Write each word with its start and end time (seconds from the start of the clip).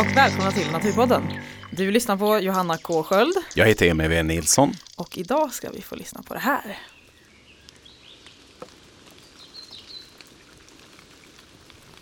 Och 0.00 0.16
välkomna 0.16 0.50
till 0.52 0.70
Naturpodden. 0.72 1.22
Du 1.70 1.90
lyssnar 1.90 2.16
på 2.16 2.38
Johanna 2.38 2.76
K 2.78 3.02
Sköld 3.02 3.34
Jag 3.54 3.66
heter 3.66 3.86
Emil 3.90 4.08
V 4.08 4.22
Nilsson. 4.22 4.72
och 4.96 5.18
idag 5.18 5.52
ska 5.52 5.70
vi 5.70 5.82
få 5.82 5.96
lyssna 5.96 6.22
på 6.22 6.34
det 6.34 6.40
här. 6.40 6.78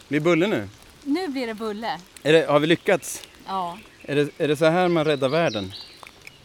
Blir 0.09 0.21
bulle 0.21 0.47
nu? 0.47 0.69
Nu 1.03 1.29
blir 1.29 1.47
det 1.47 1.55
bulle. 1.55 2.01
Är 2.23 2.33
det, 2.33 2.47
har 2.49 2.61
vi 2.61 2.67
lyckats? 2.67 3.23
Ja, 3.47 3.79
Är 4.03 4.17
det, 4.17 4.31
är 4.39 4.49
det 4.49 4.57
så 4.57 4.65
här 4.65 4.89
man 4.89 5.05
räddar 5.05 5.29
världen? 5.29 5.73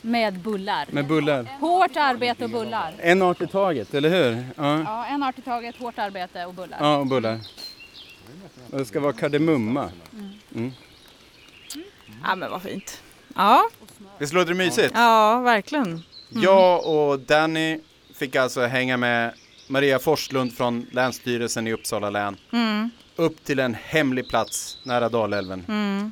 med 0.02 0.40
bullar. 0.40 0.88
Med 0.92 1.08
bullar? 1.08 1.48
Hårt 1.60 1.96
arbete 1.96 2.44
och 2.44 2.50
bullar. 2.50 2.96
En 3.00 3.22
art 3.22 3.42
i 3.42 3.48
taget, 3.48 3.94
eller 3.94 4.10
hur? 4.10 4.46
Ja, 4.58 4.80
Ja, 4.84 5.06
en 5.06 5.24
art 5.24 5.40
i 5.40 5.42
taget, 5.42 5.76
hårt 5.78 6.00
arbete 6.00 6.46
och 6.46 6.54
bullar. 6.54 6.78
ja 6.80 6.98
och 6.98 7.08
bullar. 7.08 7.40
Och 8.72 8.78
det 8.80 8.86
ska 8.86 9.00
vara 9.00 9.14
kardemumma. 9.14 9.90
Ja 12.24 12.36
men 12.36 12.52
vad 12.52 12.62
fint. 12.62 13.02
Ja, 13.36 13.70
Visst 14.18 14.34
låter 14.34 14.50
det 14.50 14.56
mysigt? 14.58 14.92
ja 14.96 15.40
verkligen. 15.40 16.02
Jag 16.30 16.86
och 16.86 17.20
Danny 17.20 17.80
fick 18.16 18.36
alltså 18.36 18.62
hänga 18.66 18.98
med 18.98 19.34
Maria 19.68 20.00
Forslund 20.00 20.54
från 20.58 20.86
Länsstyrelsen 20.92 21.68
i 21.68 21.74
Uppsala 21.74 22.10
län 22.10 22.38
Mm. 22.52 22.90
upp 23.16 23.44
till 23.44 23.60
en 23.60 23.74
hemlig 23.84 24.30
plats 24.30 24.78
nära 24.84 25.10
Dalälven. 25.10 25.66
Mm. 25.68 26.12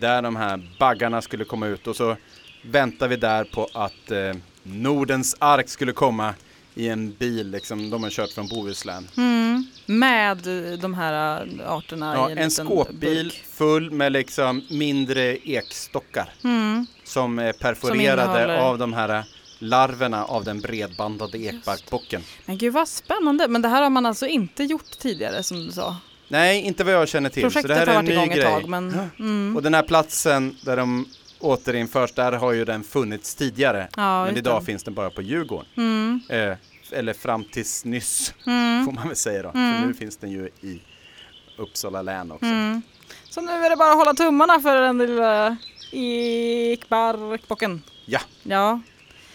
Där 0.00 0.22
de 0.22 0.36
här 0.36 0.70
baggarna 0.78 1.22
skulle 1.22 1.44
komma 1.44 1.66
ut 1.66 1.86
och 1.86 1.96
så 1.96 2.16
väntar 2.62 3.08
vi 3.08 3.16
där 3.16 3.44
på 3.44 3.68
att 3.74 4.10
eh, 4.10 4.34
Nordens 4.62 5.36
ark 5.38 5.68
skulle 5.68 5.92
komma 5.92 6.34
i 6.74 6.88
en 6.88 7.12
bil, 7.12 7.50
liksom, 7.50 7.90
de 7.90 8.02
har 8.02 8.10
kört 8.10 8.30
från 8.30 8.48
Bohuslän. 8.48 9.08
Mm. 9.16 9.66
Med 9.86 10.36
de 10.80 10.94
här 10.94 11.46
äh, 11.60 11.70
arterna 11.72 12.14
Ja, 12.14 12.28
i 12.28 12.32
en, 12.32 12.38
en 12.38 12.50
skåpbil 12.50 13.24
burk. 13.26 13.44
full 13.52 13.90
med 13.90 14.12
liksom 14.12 14.62
mindre 14.70 15.36
ekstockar 15.36 16.28
Mm. 16.44 16.86
som 17.04 17.38
är 17.38 17.52
perforerade 17.52 18.22
innehåller- 18.22 18.58
av 18.58 18.78
de 18.78 18.92
här 18.92 19.24
larverna 19.58 20.24
av 20.24 20.44
den 20.44 20.60
bredbandade 20.60 21.38
ekbarkbocken. 21.38 22.22
Men 22.46 22.58
gud 22.58 22.72
vad 22.72 22.88
spännande. 22.88 23.48
Men 23.48 23.62
det 23.62 23.68
här 23.68 23.82
har 23.82 23.90
man 23.90 24.06
alltså 24.06 24.26
inte 24.26 24.64
gjort 24.64 24.98
tidigare 24.98 25.42
som 25.42 25.66
du 25.66 25.72
sa. 25.72 25.96
Nej, 26.28 26.60
inte 26.62 26.84
vad 26.84 26.94
jag 26.94 27.08
känner 27.08 27.30
till. 27.30 27.42
så 27.42 27.50
Projektet 27.50 27.68
det 27.68 27.74
här 27.74 27.86
har 27.86 27.94
varit 27.94 28.10
igång 28.10 28.32
ett 28.32 28.44
tag 28.44 28.68
men 28.68 29.08
mm. 29.18 29.56
Och 29.56 29.62
den 29.62 29.74
här 29.74 29.82
platsen 29.82 30.56
där 30.60 30.76
de 30.76 31.06
återinförs, 31.38 32.12
där 32.12 32.32
har 32.32 32.52
ju 32.52 32.64
den 32.64 32.84
funnits 32.84 33.34
tidigare. 33.34 33.88
Ja, 33.96 34.24
men 34.24 34.36
idag 34.36 34.62
det. 34.62 34.66
finns 34.66 34.82
den 34.84 34.94
bara 34.94 35.10
på 35.10 35.22
Djurgården. 35.22 35.66
Mm. 35.76 36.20
Eh, 36.28 36.56
eller 36.92 37.12
fram 37.12 37.44
tills 37.44 37.84
nyss, 37.84 38.34
Mm. 38.46 38.84
får 38.84 38.92
man 38.92 39.06
väl 39.08 39.16
säga 39.16 39.42
då. 39.42 39.48
Mm. 39.54 39.80
För 39.80 39.86
nu 39.86 39.94
finns 39.94 40.16
den 40.16 40.30
ju 40.30 40.46
i 40.60 40.80
Uppsala 41.58 42.02
län 42.02 42.32
också. 42.32 42.46
Mm. 42.46 42.82
Så 43.30 43.40
nu 43.40 43.52
är 43.52 43.70
det 43.70 43.76
bara 43.76 43.90
att 43.90 43.96
hålla 43.98 44.14
tummarna 44.14 44.60
för 44.60 44.80
den 44.80 44.98
lilla 44.98 45.56
ekbarkbocken. 45.92 47.82
Ja. 48.06 48.20
Ja, 48.42 48.80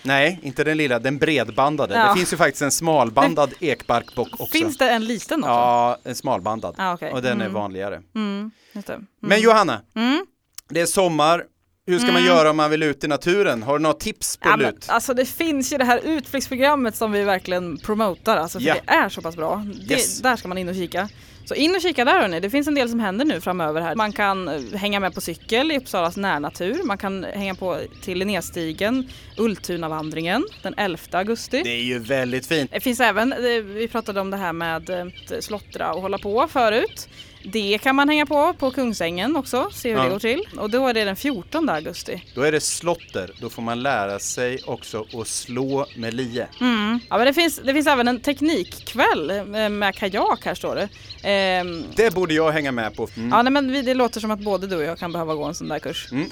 Nej, 0.03 0.39
inte 0.44 0.63
den 0.63 0.77
lilla, 0.77 0.99
den 0.99 1.17
bredbandade. 1.17 1.94
Ja. 1.95 2.07
Det 2.09 2.16
finns 2.16 2.33
ju 2.33 2.38
faktiskt 2.38 2.61
en 2.61 2.72
smalbandad 2.72 3.53
ekbarkbock 3.59 4.27
också. 4.33 4.45
finns 4.45 4.78
det 4.78 4.90
en 4.90 5.06
liten 5.06 5.44
också? 5.44 5.50
Ja, 5.51 5.97
en 6.03 6.16
smalbandad. 6.16 6.75
Ah, 6.78 6.94
okej. 6.94 7.11
Och 7.13 7.22
den 7.22 7.41
är 7.41 7.45
Mm. 7.45 7.53
vanligare. 7.53 8.01
Mm. 8.16 8.51
Mm. 8.88 9.07
Men 9.19 9.41
Johanna, 9.41 9.81
Mm. 9.95 10.25
det 10.69 10.81
är 10.81 10.85
sommar. 10.85 11.44
Hur 11.91 12.00
ska 12.00 12.07
man 12.12 12.22
Mm. 12.22 12.25
göra 12.35 12.50
om 12.50 12.57
man 12.57 12.69
vill 12.72 12.84
ut 12.84 13.03
i 13.03 13.07
naturen? 13.07 13.63
Har 13.63 13.78
du 13.78 13.84
några 13.84 13.94
tips 13.94 14.38
på 14.38 14.50
Ja, 14.50 14.57
men, 14.57 14.66
lut? 14.68 14.85
alltså 14.90 15.13
det 15.13 15.25
finns 15.25 15.74
ju 15.74 15.78
det 15.78 15.85
här 15.85 16.00
utflyktsprogrammet 16.03 16.96
som 16.96 17.12
vi 17.12 17.24
verkligen 17.24 17.78
promotar, 17.78 18.38
alltså, 18.38 18.59
för 18.59 18.68
Ja. 18.68 18.75
det 18.85 18.91
är 18.94 19.09
så 19.09 19.22
pass 19.22 19.35
bra. 19.35 19.66
Det, 19.88 19.94
Yes. 19.94 20.19
Där 20.22 20.35
ska 20.35 20.47
man 20.47 20.57
in 20.57 20.69
och 20.69 20.75
kika. 20.75 21.09
Så 21.46 21.56
in 21.56 21.75
och 21.75 21.81
kika 21.81 22.06
där 22.06 22.19
hörni, 22.22 22.40
det 22.40 22.50
finns 22.50 22.68
en 22.68 22.75
del 22.75 22.90
som 22.90 23.00
händer 23.00 23.25
nu 23.25 23.41
framöver 23.41 23.81
här. 23.81 23.96
Man 23.96 24.12
kan 24.12 24.47
eh, 24.47 24.62
hänga 24.75 25.00
med 25.00 25.13
på 25.16 25.22
cykel 25.22 25.72
i 25.72 25.78
Uppsalas 25.78 26.18
närnatur, 26.18 26.84
man 26.84 26.97
kan 26.97 27.24
hänga 27.24 27.56
på 27.56 27.78
till 28.02 28.18
Linnéstigen, 28.18 29.09
Ultunavandringen 29.38 30.46
den 30.63 30.73
11 30.78 30.97
augusti. 31.12 31.62
Det 31.63 31.69
är 31.69 31.84
ju 31.84 32.00
väldigt 32.00 32.46
fint. 32.47 32.72
Det 32.72 32.79
finns 32.79 33.00
även, 33.00 33.34
eh, 33.34 33.40
vi 33.63 33.88
pratade 33.88 34.22
om 34.22 34.31
det 34.31 34.38
här 34.38 34.53
med 34.53 34.90
eh, 34.90 35.02
att 35.38 35.44
slottra 35.44 35.94
och 35.94 36.02
hålla 36.02 36.18
på 36.18 36.47
förut. 36.52 37.09
Det 37.44 37.78
kan 37.78 37.96
man 37.96 38.09
hänga 38.09 38.25
på 38.25 38.53
på 38.53 38.72
Kungsängen 38.72 39.35
också, 39.35 39.69
se 39.74 39.90
hur 39.90 39.97
Ja. 39.97 40.03
det 40.03 40.09
går 40.09 40.19
till. 40.19 40.41
Och 40.57 40.69
då 40.69 40.88
är 40.88 40.94
det 40.94 41.03
den 41.03 41.16
14 41.16 41.69
augusti. 41.69 42.24
Då 42.35 42.41
är 42.41 42.52
det 42.52 42.62
slotter. 42.62 43.31
Då 43.41 43.50
får 43.50 43.62
man 43.62 43.84
lära 43.84 44.19
sig 44.19 44.59
också 44.66 45.06
att 45.22 45.28
slå 45.28 45.85
med 45.96 46.13
lie. 46.13 46.47
Mm. 46.62 47.00
Ja, 47.09 47.18
men 47.18 47.25
det, 47.28 47.34
finns, 47.34 47.59
det 47.63 47.74
finns 47.74 47.88
även 47.88 48.07
en 48.07 48.19
teknikkväll 48.19 49.29
eh, 49.29 49.69
med 49.69 49.96
kajak 49.96 50.46
här 50.46 50.56
står 50.56 50.75
det. 50.75 50.90
Ehm, 51.29 51.84
Det 51.96 52.13
borde 52.13 52.34
jag 52.34 52.52
hänga 52.52 52.72
med 52.72 52.96
på. 52.96 53.07
Mm. 53.18 53.29
Ja, 53.29 53.41
nej, 53.41 53.52
men 53.53 53.72
vi- 53.72 53.81
det 53.81 53.94
låter 53.94 54.19
som 54.19 54.31
att 54.31 54.40
både 54.40 54.68
du 54.68 54.75
och 54.75 54.84
jag 54.84 54.97
kan 55.00 55.12
behöva 55.12 55.35
gå 55.35 55.44
en 55.44 55.56
sån 55.56 55.68
där 55.68 55.79
kurs. 55.79 56.09
Mm. 56.12 56.25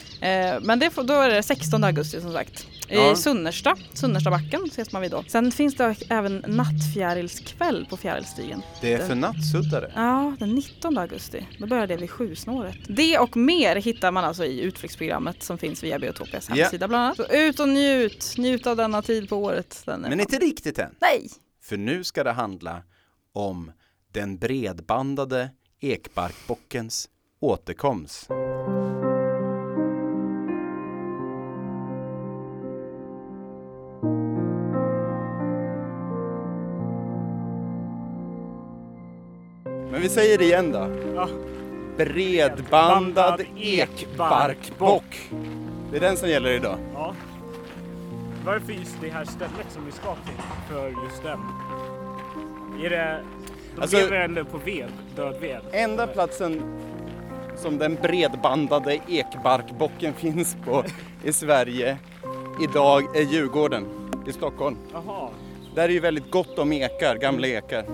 Eh, 0.56 0.60
men 0.62 0.80
det, 0.80 0.90
då 1.04 1.14
är 1.14 1.30
det 1.30 1.44
16 1.44 1.84
augusti 1.84 2.22
som 2.22 2.34
sagt. 2.34 2.68
I 2.90 2.96
Ja. 2.96 3.16
Sunnersta, 3.16 3.76
Sunnerstabacken 3.94 4.66
ses 4.66 4.92
man 4.92 5.02
vid 5.02 5.12
då. 5.12 5.24
Sen 5.28 5.52
finns 5.52 5.76
det 5.76 5.96
även 6.10 6.44
nattfjärilskväll 6.48 7.86
på 7.90 7.98
Fjärilstigen. 7.98 8.62
Det 8.82 8.94
är 8.94 9.08
för 9.08 9.16
nattsuddare. 9.16 9.92
Ja, 9.96 10.36
den 10.40 10.50
19 10.56 10.98
augusti. 11.00 11.48
Då 11.60 11.68
börjar 11.68 11.88
det 11.88 11.98
vid 11.98 12.10
sjusnåret. 12.12 12.76
Det 12.88 13.18
och 13.20 13.38
mer 13.38 13.76
hittar 13.76 14.12
man 14.12 14.24
alltså 14.26 14.46
i 14.46 14.62
utflyktsprogrammet 14.62 15.44
som 15.44 15.58
finns 15.58 15.84
via 15.84 16.00
Biotopias 16.00 16.50
Ja. 16.50 16.56
hemsida 16.56 16.88
bland 16.88 17.04
annat. 17.04 17.18
Så 17.18 17.26
ut 17.36 17.60
och 17.60 17.70
njut, 17.70 18.34
njut 18.38 18.68
av 18.68 18.76
denna 18.78 19.02
tid 19.02 19.30
på 19.30 19.36
året. 19.36 19.82
Den 19.86 20.02
Men 20.02 20.12
fan- 20.12 20.20
inte 20.20 20.38
riktigt 20.40 20.80
än. 20.80 20.96
Nej! 21.02 21.30
För 21.64 21.78
nu 21.78 22.04
ska 22.04 22.24
det 22.24 22.32
handla 22.32 22.84
om 23.34 23.72
den 24.12 24.38
bredbandade 24.38 25.50
ekbarkbockens 25.82 27.10
återkomst. 27.40 28.30
Men 40.00 40.04
vi 40.08 40.14
säger 40.14 40.38
det 40.38 40.44
igen 40.44 40.72
då. 40.72 40.88
Ja. 41.16 41.30
Bredbandad 41.98 43.42
ekbarkbock. 43.58 45.30
Det 45.92 45.98
är 45.98 46.02
den 46.02 46.18
som 46.18 46.30
gäller 46.30 46.52
idag. 46.52 46.78
Ja. 46.94 47.16
Varför 48.46 48.74
just 48.74 48.96
det 49.02 49.10
här 49.10 49.26
stället 49.26 49.68
som 49.70 49.86
vi 49.86 49.92
ska 49.92 50.16
till 50.16 50.44
för 50.70 50.88
just 50.90 51.24
den? 51.24 51.40
Är 52.86 52.90
det... 52.90 53.24
De 53.76 53.82
Alltså- 53.82 53.98
lever 53.98 54.20
ändå 54.20 54.46
på 54.46 54.58
ved, 54.58 54.88
död 55.16 55.36
ved? 55.42 55.62
Enda 55.72 56.08
platsen 56.08 56.62
som 57.58 57.78
den 57.78 57.96
bredbandade 57.96 59.00
ekbarkbocken 59.08 60.14
finns 60.14 60.58
på 60.66 60.84
i 61.24 61.34
Sverige 61.34 61.98
idag 62.64 63.18
är 63.18 63.22
Djurgården 63.22 63.86
i 64.28 64.34
Stockholm. 64.34 64.78
Jaha. 64.94 65.30
Där 65.76 65.84
är 65.84 65.90
ju 65.90 66.00
väldigt 66.00 66.32
gott 66.32 66.60
om 66.60 66.74
ekar, 66.74 67.16
gamla 67.16 67.48
ekar. 67.48 67.86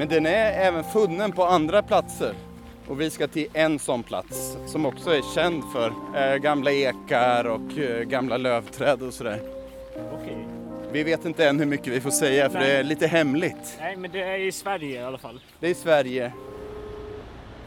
Men 0.00 0.08
den 0.08 0.26
är 0.26 0.52
även 0.52 0.84
funnen 0.84 1.32
på 1.32 1.44
andra 1.44 1.82
platser. 1.82 2.34
Och 2.86 3.00
vi 3.00 3.10
ska 3.10 3.26
till 3.26 3.46
en 3.52 3.78
sån 3.78 4.02
plats 4.02 4.56
som 4.66 4.86
också 4.86 5.10
är 5.10 5.34
känd 5.34 5.62
för 5.72 5.92
eh, 6.16 6.36
gamla 6.36 6.72
ekar 6.72 7.44
och 7.44 7.78
eh, 7.78 8.02
gamla 8.02 8.36
lövträd 8.36 9.02
och 9.02 9.14
sådär. 9.14 9.40
Okej. 10.12 10.46
Vi 10.92 11.02
vet 11.02 11.24
inte 11.24 11.48
än 11.48 11.58
hur 11.58 11.66
mycket 11.66 11.86
vi 11.86 12.00
får 12.00 12.10
säga 12.10 12.50
för 12.50 12.58
Nej. 12.58 12.68
det 12.68 12.76
är 12.76 12.82
lite 12.82 13.06
hemligt. 13.06 13.78
Nej, 13.80 13.96
men 13.96 14.10
det 14.10 14.22
är 14.22 14.38
i 14.38 14.52
Sverige 14.52 15.00
i 15.00 15.04
alla 15.04 15.18
fall. 15.18 15.40
Det 15.58 15.70
är 15.70 15.74
Sverige. 15.74 16.32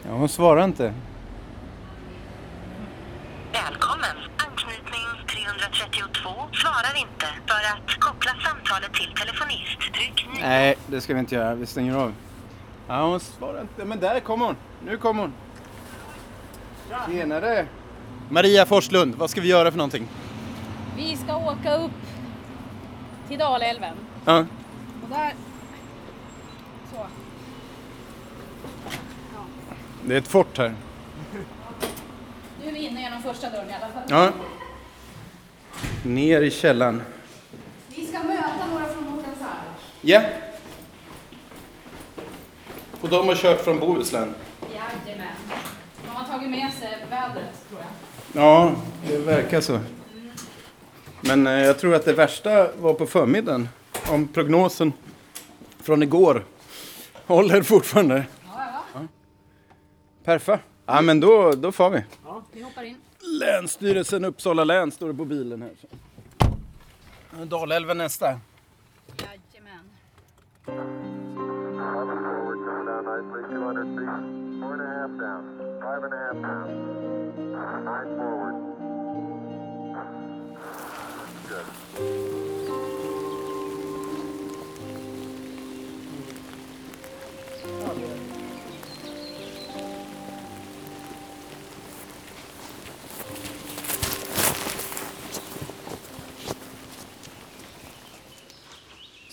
Ja, 0.04 0.12
hon 0.12 0.30
svarar 0.30 0.64
inte. 0.64 0.94
332 5.72 6.30
svarar 6.54 6.98
inte. 6.98 7.26
För 7.48 7.64
att 7.74 8.00
koppla 8.00 8.32
samtalet 8.32 8.94
till 8.94 9.14
telefonist, 9.20 9.80
tryck 9.94 10.28
9. 10.34 10.42
Nej, 10.42 10.76
det 10.88 11.02
ska 11.02 11.14
vi 11.14 11.20
inte 11.20 11.36
göra. 11.36 11.56
Vi 11.56 11.66
stänger 11.66 11.96
av. 11.96 12.14
Ja, 12.88 13.02
hon 13.02 13.20
svarar 13.20 13.62
inte. 13.62 13.86
Men 13.86 14.00
där 14.00 14.20
kommer 14.20 14.46
hon. 14.46 14.56
Nu 14.86 14.98
kommer 14.98 15.22
hon. 15.22 15.34
Tjenare! 17.08 17.68
Maria 18.30 18.66
Forslund, 18.66 19.16
vad 19.16 19.30
ska 19.30 19.42
vi 19.42 19.48
göra 19.48 19.72
för 19.72 19.78
någonting? 19.78 20.08
Vi 20.98 21.18
ska 21.18 21.38
åka 21.38 21.76
upp 21.76 21.92
till 23.28 23.40
Dalälven. 23.40 23.96
Ja. 24.26 24.46
Och 25.04 25.10
där... 25.10 25.34
Så. 26.92 27.08
Det 30.06 30.14
är 30.14 30.18
ett 30.18 30.28
fort 30.28 30.58
här. 30.58 30.76
Nu 32.62 32.70
är 32.70 32.74
vi 32.74 32.88
inne 32.88 33.02
genom 33.02 33.22
första 33.22 33.50
dörren 33.50 33.70
i 33.70 33.74
alla 33.74 33.94
fall. 33.94 34.04
Ja. 34.08 34.32
Ner 36.04 36.42
i 36.42 36.52
källaren. 36.52 37.02
Vi 37.96 38.06
ska 38.06 38.20
möta 38.24 38.68
några 38.72 38.86
från 38.86 39.04
Nordens 39.04 39.42
ark. 39.42 39.80
Ja. 40.02 40.22
Och 43.02 43.10
de 43.10 43.28
har 43.28 43.36
kört 43.36 43.62
från 43.62 43.80
Bohuslän. 43.80 44.36
Jajamän. 44.62 45.28
De 46.06 46.10
har 46.10 46.28
tagit 46.28 46.50
med 46.50 46.74
sig 46.74 47.06
vädret 47.10 47.70
tror 47.70 47.82
jag. 47.82 48.44
Ja, 48.44 48.72
det 49.08 49.18
verkar 49.18 49.62
så. 49.62 49.80
Men 51.22 51.48
eh, 51.48 51.54
jag 51.54 51.80
tror 51.80 51.96
att 51.96 52.06
det 52.06 52.14
värsta 52.14 52.72
var 52.78 52.94
på 52.94 53.06
förmiddagen. 53.06 53.70
Om 54.10 54.28
prognosen 54.28 54.94
från 55.82 56.04
igår 56.04 56.46
håller 57.26 57.62
fortfarande. 57.62 58.26
Ja, 58.46 58.84
ja. 58.94 59.00
Perfa. 60.24 60.60
Ja 60.86 61.02
men 61.02 61.20
då, 61.20 61.52
då 61.52 61.72
får 61.72 61.90
vi. 61.90 62.04
Vi 62.54 62.62
hoppar 62.62 62.84
in. 62.84 62.98
Länsstyrelsen 63.40 64.26
Uppsala 64.26 64.64
län 64.64 64.92
står 64.92 65.08
det 65.08 65.14
på 65.14 65.26
bilen 65.26 65.62
här. 65.62 65.72
Dalälven 67.46 67.98
nästa. 67.98 68.26
Jajamän. 68.26 69.90
Forward, 78.18 78.74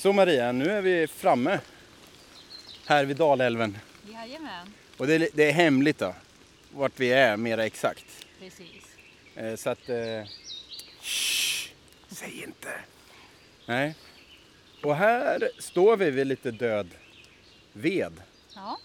Så 0.01 0.13
Maria, 0.13 0.53
nu 0.53 0.71
är 0.71 0.83
vi 0.83 1.07
framme. 1.07 1.61
Här 2.87 3.05
vid 3.05 3.17
Dalälven. 3.17 3.79
Jajamän. 4.13 4.75
Och 4.97 5.07
det 5.07 5.15
är, 5.15 5.29
det 5.33 5.49
är 5.49 5.53
hemligt 5.53 5.99
då. 5.99 6.15
Vart 6.73 7.01
vi 7.01 7.13
är 7.13 7.37
mera 7.37 7.67
exakt. 7.67 8.27
Precis. 8.39 8.97
Eh, 9.35 9.55
så 9.55 9.71
att... 9.71 9.89
Eh, 9.89 10.25
shh, 11.01 11.71
säg 12.09 12.43
inte. 12.43 12.69
Nej. 13.67 13.95
Och 14.83 14.97
här 14.97 15.51
står 15.59 15.97
vi 15.97 16.11
vid 16.11 16.27
lite 16.27 16.51
död 16.51 16.89
ved. 17.73 18.23
Ja. 18.55 18.79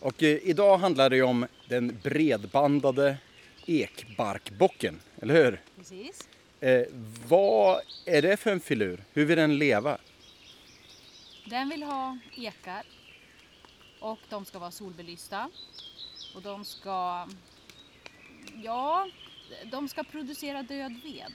Och 0.00 0.22
eh, 0.22 0.38
idag 0.42 0.78
handlar 0.78 1.10
det 1.10 1.16
ju 1.16 1.22
om 1.22 1.46
den 1.68 1.98
bredbandade 2.02 3.16
ekbarkbocken, 3.66 5.00
eller 5.22 5.34
hur? 5.34 5.60
Precis. 5.76 6.28
Eh, 6.60 6.82
vad 7.28 7.80
är 8.04 8.22
det 8.22 8.36
för 8.36 8.50
en 8.50 8.60
filur? 8.60 9.04
Hur 9.12 9.24
vill 9.24 9.36
den 9.36 9.58
leva? 9.58 9.98
Den 11.44 11.68
vill 11.68 11.82
ha 11.82 12.18
ekar. 12.36 12.82
Och 14.00 14.18
de 14.28 14.44
ska 14.44 14.58
vara 14.58 14.70
solbelysta. 14.70 15.50
Och 16.34 16.42
de 16.42 16.64
ska... 16.64 17.28
Ja, 18.64 19.08
de 19.70 19.88
ska 19.88 20.02
producera 20.02 20.62
död 20.62 21.00
ved. 21.04 21.32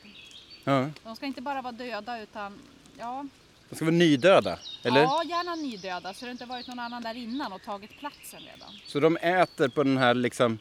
Ja, 0.64 0.90
De 1.04 1.16
ska 1.16 1.26
inte 1.26 1.42
bara 1.42 1.62
vara 1.62 1.72
döda 1.72 2.22
utan... 2.22 2.60
Ja, 3.00 3.26
de 3.69 3.76
ska 3.76 3.86
vara 3.86 3.96
nydöda, 3.96 4.60
eller? 4.84 5.02
ja 5.02 5.24
gärna 5.26 5.56
nydöda 5.56 6.14
så 6.14 6.26
det 6.26 6.31
inte 6.31 6.46
varit 6.46 6.68
någon 6.68 6.80
annan 6.80 7.04
där 7.04 7.16
innan 7.16 7.54
och 7.54 7.64
tagit 7.64 8.00
platsen 8.00 8.40
redan. 8.54 8.69
Så 8.88 9.00
de 9.00 9.18
äter 9.18 9.68
på 9.68 9.84
den 9.84 9.98
här 9.98 10.14
liksom 10.14 10.60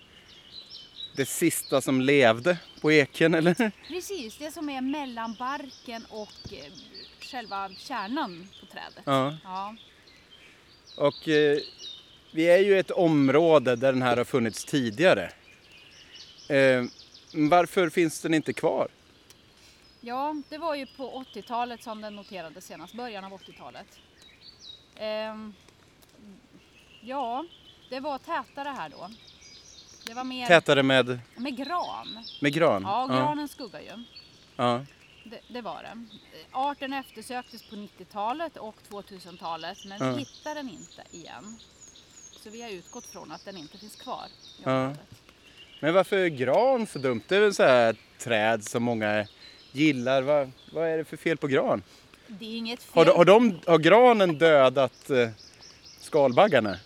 det 1.17 1.27
sista 1.27 1.81
som 1.81 2.01
levde 2.01 2.59
på 2.81 2.93
eken, 2.93 3.35
eller? 3.35 3.73
Precis, 3.89 4.37
det 4.37 4.51
som 4.51 4.69
är 4.69 4.81
mellan 4.81 5.35
barken 5.39 6.05
och 6.11 6.53
eh, 6.53 6.73
själva 7.21 7.71
kärnan 7.77 8.49
på 8.61 8.67
trädet. 8.67 9.03
Ja. 9.05 9.37
Ja, 9.45 9.77
Och 10.97 11.29
eh, 11.29 11.59
vi 12.33 12.45
är 12.45 12.59
ju 12.59 12.79
ett 12.79 12.91
område 12.91 13.77
där 13.77 13.93
den 13.93 14.03
här 14.03 14.17
har 14.17 14.25
funnits 14.25 14.65
tidigare. 14.65 15.33
Eh, 16.49 16.85
varför 17.35 17.89
finns 17.89 18.21
den 18.21 18.35
inte 18.35 18.53
kvar? 18.53 18.89
Ja, 20.01 20.35
det 20.49 20.59
var 20.59 20.75
ju 20.75 20.87
på 20.87 21.25
80-talet 21.35 21.83
som 21.83 22.01
den 22.01 22.17
noterades 22.17 22.67
senast, 22.67 22.95
början 22.95 23.25
av 23.25 23.33
80-talet. 23.33 23.87
Ehm, 24.97 25.55
ja, 27.01 27.45
det 27.91 28.01
var 28.01 28.19
tätare 28.19 28.69
här 28.69 28.89
då. 28.89 29.11
Det 30.07 30.15
var 30.15 30.25
mer 30.25 30.47
Tätare 30.47 30.83
med, 30.83 31.19
med 31.37 31.57
gran. 31.57 32.19
med 32.41 32.53
gran? 32.53 32.83
Ja, 32.83 33.07
granen 33.07 33.49
skuggar 33.49 33.81
ju. 33.81 34.05
Ja. 34.57 34.85
Det, 35.25 35.41
det 35.49 35.61
var 35.61 35.83
det. 35.83 36.05
Arten 36.53 36.93
eftersöktes 36.93 37.63
på 37.71 37.77
90-talet 37.77 38.57
och 38.57 38.75
2000-talet 38.91 39.79
men 39.85 39.99
Ja. 40.07 40.13
vi 40.13 40.19
hittar 40.19 40.55
den 40.55 40.69
inte 40.69 41.03
igen. 41.17 41.59
Så 42.45 42.51
vi 42.51 42.63
har 42.63 42.71
utgått 42.71 43.07
från 43.07 43.33
att 43.33 43.45
den 43.45 43.57
inte 43.57 43.79
finns 43.79 43.97
kvar 43.97 44.25
i 44.59 44.63
Ja. 44.65 44.93
Men 45.81 45.95
varför 45.95 46.17
är 46.19 46.29
gran 46.29 46.87
så 46.87 46.99
dumt? 46.99 47.23
Det 47.29 47.37
är 47.37 47.41
väl 47.41 47.55
så 47.55 47.63
här 47.63 47.97
träd 48.19 48.65
som 48.65 48.83
många 48.83 49.27
gillar. 49.73 50.23
Vad, 50.23 50.51
vad 50.73 50.89
är 50.89 50.99
det 50.99 51.05
för 51.05 51.17
fel 51.17 51.37
på 51.37 51.47
gran? 51.47 51.83
Det 52.27 52.45
är 52.45 52.57
inget 52.57 52.83
fel. 52.83 52.93
Har, 52.95 53.05
de- 53.05 53.17
har, 53.17 53.25
de, 53.25 53.61
har 53.67 53.79
granen 53.79 54.39
dödat 54.39 55.11
eh, 55.11 55.29
skalbaggarna? 56.01 56.77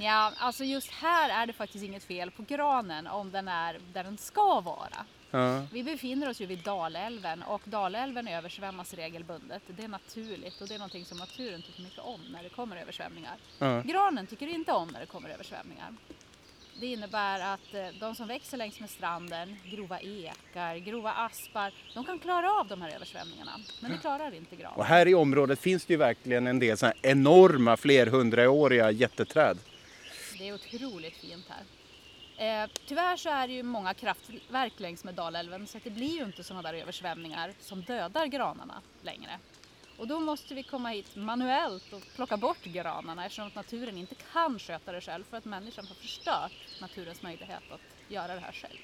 Ja, 0.00 0.32
alltså 0.38 0.64
just 0.64 0.90
här 0.90 1.42
är 1.42 1.46
det 1.46 1.52
faktiskt 1.52 1.84
inget 1.84 2.04
fel 2.04 2.30
på 2.30 2.42
granen 2.48 3.06
om 3.06 3.30
den 3.30 3.48
är 3.48 3.78
där 3.92 4.04
den 4.04 4.18
ska 4.18 4.60
vara. 4.60 5.04
Ja. 5.30 5.62
Vi 5.72 5.82
befinner 5.82 6.28
oss 6.28 6.40
ju 6.40 6.46
vid 6.46 6.58
Dalälven 6.58 7.42
och 7.42 7.60
Dalälven 7.64 8.28
översvämmas 8.28 8.94
regelbundet. 8.94 9.62
Det 9.66 9.84
är 9.84 9.88
naturligt 9.88 10.60
och 10.60 10.68
det 10.68 10.74
är 10.74 10.78
någonting 10.78 11.04
som 11.04 11.18
naturen 11.18 11.62
tycker 11.62 11.82
mycket 11.82 11.98
om 11.98 12.20
när 12.32 12.42
det 12.42 12.48
kommer 12.48 12.76
översvämningar. 12.76 13.36
Ja. 13.58 13.80
Granen 13.80 14.26
tycker 14.26 14.46
inte 14.46 14.72
om 14.72 14.88
när 14.88 15.00
det 15.00 15.06
kommer 15.06 15.28
översvämningar. 15.28 15.94
Det 16.80 16.86
innebär 16.86 17.54
att 17.54 17.74
eh, 17.74 17.86
de 18.00 18.14
som 18.14 18.28
växer 18.28 18.56
längs 18.56 18.80
med 18.80 18.90
stranden, 18.90 19.56
grova 19.64 20.00
ekar, 20.00 20.76
grova 20.76 21.12
aspar, 21.12 21.72
de 21.94 22.04
kan 22.04 22.18
klara 22.18 22.52
av 22.52 22.68
de 22.68 22.82
här 22.82 22.90
översvämningarna. 22.94 23.52
Men 23.80 23.90
det 23.90 23.98
klarar 23.98 24.34
inte 24.34 24.54
Och 24.54 24.60
granen. 24.60 24.86
här 24.86 25.08
i 25.08 25.14
området 25.14 25.58
finns 25.58 25.84
det 25.84 25.92
ju 25.92 25.96
verkligen 25.98 26.46
en 26.46 26.58
del 26.58 26.78
så 26.78 26.86
här 26.86 26.94
enorma 27.02 27.76
flerhundraåriga 27.76 28.90
jätteträd. 28.90 29.58
Det 30.38 30.48
är 30.48 30.54
otroligt 30.54 31.16
fint 31.16 31.46
här. 31.48 31.64
Eh, 32.38 32.70
tyvärr 32.86 33.16
så 33.16 33.28
är 33.28 33.48
det 33.48 33.54
ju 33.54 33.62
många 33.62 33.94
kraftverk 33.94 34.72
längs 34.76 35.04
med 35.04 35.14
Dalälven 35.14 35.66
så 35.66 35.78
att 35.78 35.84
det 35.84 35.90
blir 35.90 36.18
ju 36.18 36.24
inte 36.24 36.44
sådana 36.44 36.62
där 36.62 36.78
översvämningar 36.78 37.52
som 37.60 37.82
dödar 37.82 38.26
granarna 38.26 38.82
längre. 39.02 39.38
Och 39.98 40.08
då 40.08 40.20
måste 40.20 40.54
vi 40.54 40.62
komma 40.62 40.88
hit 40.88 41.16
manuellt 41.16 41.92
och 41.92 42.02
plocka 42.16 42.36
bort 42.36 42.64
granarna 42.64 43.24
eftersom 43.24 43.46
att 43.46 43.54
naturen 43.54 43.98
inte 43.98 44.14
kan 44.32 44.58
sköta 44.58 44.92
det 44.92 45.00
själv 45.00 45.24
för 45.30 45.36
att 45.36 45.44
människan 45.44 45.86
har 45.86 45.94
förstört 45.94 46.80
naturens 46.80 47.22
möjlighet 47.22 47.62
att 47.70 48.12
göra 48.12 48.34
det 48.34 48.40
här 48.40 48.52
själv. 48.52 48.78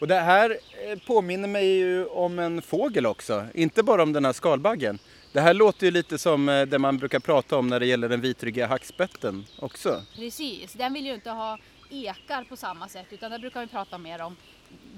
Och 0.00 0.08
det 0.08 0.20
här 0.20 0.58
eh, 0.84 0.98
påminner 1.06 1.48
mig 1.48 1.66
ju 1.66 2.06
om 2.06 2.38
en 2.38 2.62
fågel 2.62 3.06
också, 3.06 3.46
inte 3.54 3.82
bara 3.82 4.02
om 4.02 4.12
den 4.12 4.24
här 4.24 4.32
skalbaggen. 4.32 4.98
Det 5.32 5.40
här 5.40 5.54
låter 5.54 5.86
ju 5.86 5.90
lite 5.90 6.18
som 6.18 6.48
eh, 6.48 6.62
det 6.66 6.78
man 6.78 6.98
brukar 6.98 7.18
prata 7.18 7.56
om 7.56 7.68
när 7.68 7.80
det 7.80 7.86
gäller 7.86 8.08
den 8.08 8.20
vitryggiga 8.20 8.66
hackspetten 8.66 9.46
också. 9.58 10.02
Precis, 10.16 10.72
den 10.72 10.92
vill 10.92 11.06
ju 11.06 11.14
inte 11.14 11.30
ha 11.30 11.58
ekar 11.90 12.44
på 12.44 12.56
samma 12.56 12.88
sätt 12.88 13.06
utan 13.10 13.30
där 13.30 13.38
brukar 13.38 13.60
vi 13.60 13.66
prata 13.66 13.98
mer 13.98 14.20
om 14.22 14.36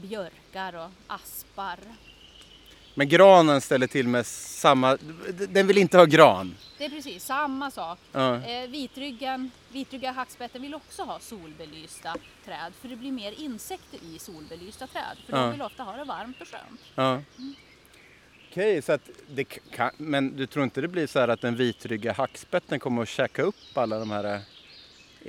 björkar 0.03 0.73
och 0.85 0.91
aspar. 1.07 1.79
Men 2.95 3.09
granen 3.09 3.61
ställer 3.61 3.87
till 3.87 4.09
med 4.09 4.27
samma, 4.27 4.99
den 5.49 5.67
vill 5.67 5.79
inte 5.79 5.99
ha 5.99 6.05
gran. 6.05 6.57
Det 6.79 6.85
är 6.85 6.89
precis 6.91 7.25
samma 7.25 7.71
sak. 7.71 7.99
Ja. 8.13 8.37
Eh, 8.43 8.69
vitryggen, 8.69 9.51
vitrygga 9.73 10.11
hackspetten 10.13 10.63
vill 10.63 10.75
också 10.75 11.03
ha 11.03 11.19
solbelysta 11.21 12.17
träd 12.45 12.73
för 12.81 12.89
det 12.89 12.97
blir 12.97 13.13
mer 13.13 13.33
insekter 13.41 13.99
i 14.15 14.19
solbelysta 14.19 14.87
träd. 14.87 15.17
För 15.27 15.33
Ja. 15.37 15.43
de 15.43 15.53
vill 15.53 15.63
ofta 15.63 15.83
ha 15.83 15.93
det 15.97 16.05
varmt 16.05 16.41
och 16.41 16.49
skönt. 16.49 16.81
Ja. 16.95 17.21
Okej, 18.51 18.83
så 18.83 18.93
att 18.93 19.09
det 19.31 19.45
kan, 19.45 19.91
men 19.97 20.37
du 20.37 20.47
tror 20.47 20.65
inte 20.65 20.81
det 20.81 20.89
blir 20.89 21.07
så 21.07 21.19
här 21.21 21.29
att 21.29 21.41
den 21.41 21.57
vitryggiga 21.57 22.13
hackspetten 22.13 22.81
kommer 22.81 23.03
att 23.03 23.09
käka 23.09 23.43
upp 23.43 23.55
alla 23.75 23.99
de 23.99 24.11
här 24.11 24.35
eh, 24.35 24.41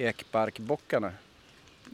ekbarkbockarna? 0.07 1.11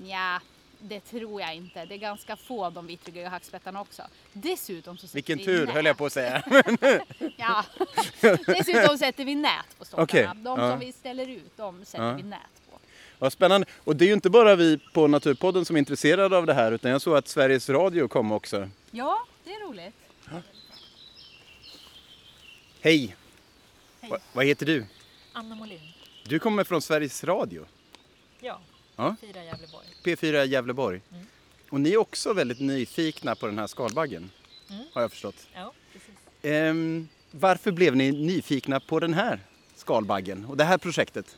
Ja, 0.06 0.40
det 0.80 1.00
tror 1.00 1.42
jag 1.42 1.56
inte. 1.56 1.86
Det 1.86 1.94
är 1.94 1.98
ganska 1.98 2.36
få 2.36 2.66
av 2.66 2.74
de 2.74 2.88
vitryggiga 2.88 3.30
hackspettarna 3.30 3.82
också. 3.82 4.04
Dessutom 4.34 4.98
så 4.98 5.08
Vilken 5.14 5.38
vi 5.38 5.46
tur 5.46 5.66
nät. 5.66 5.76
höll 5.76 5.86
jag 5.86 5.98
på 5.98 6.06
att 6.06 6.14
säga. 6.14 6.44
Ja. 7.38 7.66
Dessutom 8.48 8.98
sätter 8.98 9.26
vi 9.26 9.36
nät 9.36 9.52
på 9.80 9.86
stockarna. 9.86 10.04
Okej, 10.04 10.30
De 10.44 10.60
ja. 10.60 10.72
som 10.72 10.80
vi 10.80 10.92
ställer 10.92 11.28
ut, 11.30 11.52
de 11.58 11.86
sätter 11.86 12.04
Ja. 12.06 12.14
vi 12.14 12.24
nät 12.24 12.40
på. 12.72 12.80
Vad 13.20 13.34
spännande. 13.34 13.68
Och 13.84 13.96
det 13.96 14.06
är 14.06 14.08
ju 14.08 14.14
inte 14.14 14.30
bara 14.30 14.56
vi 14.56 14.80
på 14.94 15.08
Naturpodden 15.08 15.66
som 15.66 15.76
är 15.76 15.80
intresserade 15.80 16.38
av 16.38 16.46
det 16.46 16.54
här 16.54 16.72
utan 16.72 16.92
jag 16.92 17.02
såg 17.02 17.16
att 17.18 17.28
Sveriges 17.28 17.70
Radio 17.70 18.08
kom 18.08 18.32
också. 18.32 18.70
Ja, 18.92 19.20
det 19.44 19.52
är 19.54 19.68
roligt. 19.68 19.96
Hej! 22.86 23.16
Va, 24.10 24.18
vad 24.34 24.46
heter 24.46 24.66
du? 24.66 24.86
Anna 25.34 25.56
Molin. 25.56 25.80
Du 26.24 26.40
kommer 26.40 26.64
från 26.64 26.82
Sveriges 26.82 27.24
Radio, 27.24 27.66
Ja. 28.40 28.60
Ja. 28.96 29.16
Fyra 29.22 29.44
Gävleborg. 29.44 29.86
P4 30.04 30.46
Gävleborg. 30.46 31.02
Och 31.70 31.82
ni 31.82 31.94
är 31.94 31.98
också 31.98 32.34
väldigt 32.34 32.60
nyfikna 32.60 33.36
på 33.36 33.46
den 33.48 33.60
här 33.60 33.68
skalbaggen, 33.68 34.30
Mm. 34.70 34.84
har 34.94 35.02
jag 35.02 35.12
förstått. 35.12 35.48
Ja, 35.54 35.72
precis. 35.94 36.10
Ehm, 36.42 37.08
varför 37.32 37.72
blev 37.72 37.96
ni 37.96 38.12
nyfikna 38.12 38.80
på 38.80 39.00
den 39.00 39.14
här 39.14 39.40
skalbaggen 39.76 40.46
och 40.46 40.58
det 40.58 40.64
här 40.64 40.78
projektet? 40.78 41.38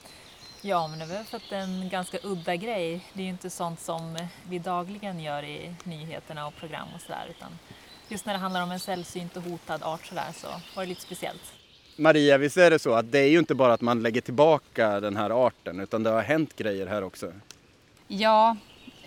Ja, 0.61 0.87
men 0.87 0.99
det 0.99 1.05
väl 1.05 1.25
för 1.25 1.37
att 1.37 1.49
det 1.49 1.55
är 1.55 1.61
en 1.63 1.89
ganska 1.89 2.17
udda 2.23 2.55
grej. 2.55 3.05
Det 3.13 3.19
är 3.21 3.23
ju 3.23 3.29
inte 3.29 3.49
sånt 3.49 3.79
som 3.81 4.27
vi 4.49 4.59
dagligen 4.59 5.19
gör 5.19 5.43
i 5.43 5.73
nyheterna 5.83 6.47
och 6.47 6.55
program 6.55 6.87
och 6.95 7.01
sådär. 7.01 7.27
Utan 7.29 7.51
just 8.09 8.25
när 8.25 8.33
det 8.33 8.39
handlar 8.39 8.63
om 8.63 8.71
en 8.71 8.79
sällsynt 8.79 9.37
och 9.37 9.43
hotad 9.43 9.83
art 9.83 10.05
sådär 10.05 10.31
så 10.35 10.47
var 10.75 10.83
det 10.83 10.85
lite 10.89 11.01
speciellt. 11.01 11.41
Maria, 11.95 12.37
visst 12.37 12.57
är 12.57 12.69
det 12.71 12.79
så 12.79 12.93
att 12.93 13.11
det 13.11 13.19
är 13.19 13.27
ju 13.29 13.39
inte 13.39 13.55
bara 13.55 13.73
att 13.73 13.81
man 13.81 14.03
lägger 14.03 14.21
tillbaka 14.21 14.99
den 14.99 15.15
här 15.17 15.47
arten 15.47 15.79
utan 15.79 16.03
det 16.03 16.09
har 16.09 16.21
hänt 16.21 16.55
grejer 16.55 16.87
här 16.87 17.01
också? 17.03 17.33
Ja, 18.07 18.55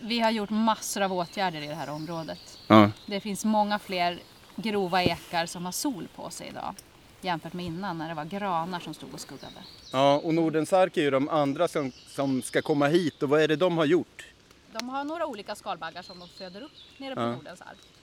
Vi 0.00 0.20
har 0.20 0.30
gjort 0.30 0.50
massor 0.50 1.00
av 1.02 1.12
åtgärder 1.12 1.62
i 1.62 1.66
det 1.66 1.74
här 1.74 1.90
området. 1.90 2.58
Ja. 2.66 2.90
Det 3.06 3.20
finns 3.20 3.44
många 3.44 3.78
fler 3.78 4.18
grova 4.56 5.02
ekar 5.02 5.46
som 5.46 5.64
har 5.64 5.72
sol 5.72 6.08
på 6.16 6.30
sig 6.30 6.48
idag 6.48 6.74
jämfört 7.20 7.52
med 7.52 7.66
innan 7.66 7.98
när 7.98 8.08
det 8.08 8.14
var 8.14 8.24
granar 8.24 8.80
som 8.80 8.94
stod 8.94 9.14
och 9.14 9.20
skuggade. 9.20 9.52
ja, 9.92 10.16
och 10.24 10.34
Nordens 10.34 10.72
ark 10.72 10.96
är 10.96 11.02
ju 11.02 11.10
de 11.10 11.28
andra 11.28 11.68
som, 11.68 11.92
som 12.06 12.42
ska 12.42 12.62
komma 12.62 12.86
hit 12.86 13.22
och 13.22 13.28
vad 13.28 13.40
är 13.42 13.48
det 13.48 13.56
de 13.56 13.78
har 13.78 13.84
gjort? 13.84 14.26
De 14.72 14.88
har 14.88 15.04
några 15.04 15.26
olika 15.26 15.54
skalbaggar 15.54 16.02
som 16.02 16.18
de 16.18 16.28
föder 16.28 16.60
upp 16.62 16.70
nere 16.98 17.14
på 17.14 17.20
Ja. 17.20 17.30
Nordens 17.32 17.60
ark. 17.60 17.78
Eh, 17.78 17.99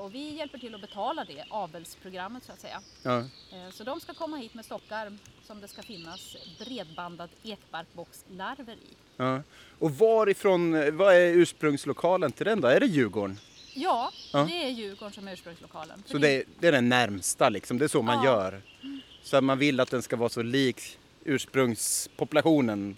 Och 0.00 0.14
vi 0.14 0.34
hjälper 0.36 0.58
till 0.58 0.74
att 0.74 0.80
betala 0.80 1.24
det, 1.24 1.44
avelsprogrammet 1.48 2.44
så 2.44 2.52
att 2.52 2.60
säga. 2.60 2.80
Ja. 3.02 3.18
Eh, 3.18 3.70
Så 3.72 3.84
de 3.84 4.00
ska 4.00 4.14
komma 4.14 4.36
hit 4.36 4.54
med 4.54 4.64
stockar 4.64 5.18
som 5.46 5.60
det 5.60 5.68
ska 5.68 5.82
finnas 5.82 6.36
bredbandad 6.58 7.30
ekbarkboxlarver 7.42 8.72
i. 8.74 8.94
Ja. 9.16 9.42
Och 9.78 9.90
varifrån, 9.90 10.96
vad 10.96 11.14
är 11.14 11.26
ursprungslokalen 11.32 12.32
till 12.32 12.46
den 12.46 12.60
då? 12.60 12.68
Är 12.68 12.80
det 12.80 12.86
Djurgården? 12.86 13.38
Ja, 13.74 14.12
Ja. 14.32 14.44
det 14.44 14.64
är 14.64 14.68
Djurgården 14.68 15.12
som 15.12 15.28
är 15.28 15.32
ursprungslokalen. 15.32 16.02
Så 16.06 16.18
det 16.18 16.28
är, 16.36 16.44
det 16.60 16.68
är 16.68 16.72
den 16.72 16.88
närmsta 16.88 17.48
liksom, 17.48 17.78
det 17.78 17.84
är 17.84 17.88
så 17.88 18.02
man 18.02 18.24
gör. 18.24 18.62
Så 19.22 19.40
man 19.40 19.58
vill 19.58 19.80
att 19.80 19.90
den 19.90 20.02
ska 20.02 20.16
vara 20.16 20.28
så 20.28 20.42
lik 20.42 20.98
ursprungspopulationen, 21.24 22.96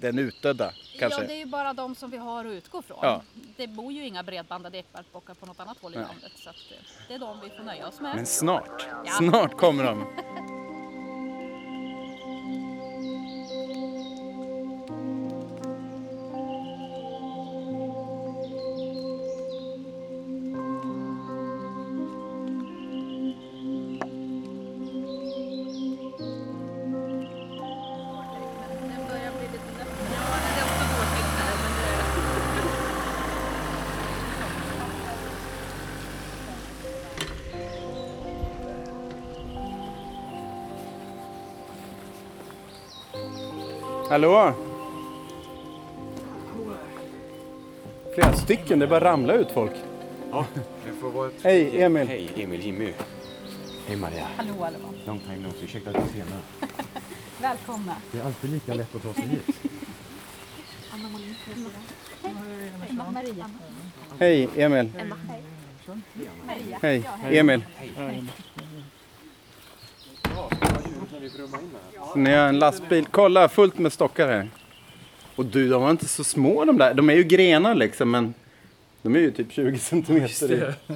den 0.00 0.18
utdöda 0.18 0.72
kanske. 0.98 1.20
Ja, 1.20 1.26
det 1.26 1.34
är 1.34 1.38
ju 1.38 1.46
bara 1.46 1.72
de 1.72 1.94
som 1.94 2.10
vi 2.10 2.16
har 2.16 2.44
att 2.44 2.52
utgå 2.52 2.82
från. 2.82 2.98
Ja. 3.02 3.22
Det 3.56 3.66
bor 3.66 3.92
ju 3.92 4.06
inga 4.06 4.22
bredbandade 4.22 4.78
ekbarkbockar 4.78 5.34
på 5.34 5.46
något 5.46 5.60
annat 5.60 5.78
håll 5.82 5.94
i 5.94 5.96
Nej. 5.96 6.06
landet. 6.06 6.32
Så 6.36 6.50
att 6.50 6.56
eh, 6.56 6.76
det 7.08 7.14
är 7.14 7.18
de 7.18 7.40
vi 7.40 7.50
får 7.50 7.64
nöja 7.64 7.88
oss 7.88 8.00
med. 8.00 8.16
Men 8.16 8.26
snart, 8.26 8.86
Ja. 9.06 9.12
snart 9.18 9.56
kommer 9.58 9.84
de. 9.84 10.06
Hallå? 44.10 44.52
Flera 48.14 48.32
stycken, 48.32 48.78
det 48.78 48.86
bara 48.86 49.04
ramla 49.04 49.34
ut 49.34 49.50
folk. 49.50 49.72
Ja, 50.30 50.46
det 50.84 50.92
får 51.00 51.10
vara 51.10 51.28
ett... 51.28 51.34
Hej, 51.42 51.82
Emil. 51.82 52.08
Hej, 52.08 52.30
Emil, 52.36 52.60
Jimmy. 52.60 52.92
Hej 53.86 53.96
Maria. 53.96 54.26
Hallå, 54.36 54.54
hallå. 54.60 54.78
Long 55.06 55.18
time 55.18 55.36
no 55.36 55.50
see. 55.52 55.64
Ursäkta 55.64 55.90
att 55.90 55.96
jag 55.96 56.04
är 56.04 56.08
sena. 56.08 56.40
Välkomna. 57.40 57.96
Det 58.12 58.18
är 58.18 58.24
alltid 58.24 58.50
lika 58.50 58.74
lätt 58.74 58.94
att 58.94 59.02
ta 59.02 59.14
sig 59.14 59.26
hit. 59.26 59.60
Maria. 63.12 63.50
Hej, 64.18 64.48
Emil. 64.56 64.90
Hej, 66.82 67.04
Emil. 71.20 71.32
Ni 72.16 72.30
har 72.30 72.48
en 72.48 72.58
lastbil. 72.58 73.06
Kolla, 73.10 73.48
fullt 73.48 73.78
med 73.78 73.92
stockar 73.92 74.28
här. 74.28 74.50
Och 75.36 75.46
du, 75.46 75.68
de 75.68 75.82
var 75.82 75.90
inte 75.90 76.08
så 76.08 76.24
små 76.24 76.64
de 76.64 76.78
där. 76.78 76.94
De 76.94 77.10
är 77.10 77.14
ju 77.14 77.24
grenar 77.24 77.74
liksom, 77.74 78.10
men 78.10 78.34
de 79.02 79.16
är 79.16 79.20
ju 79.20 79.30
typ 79.30 79.52
20 79.52 79.78
centimeter. 79.78 80.74
i. 80.88 80.94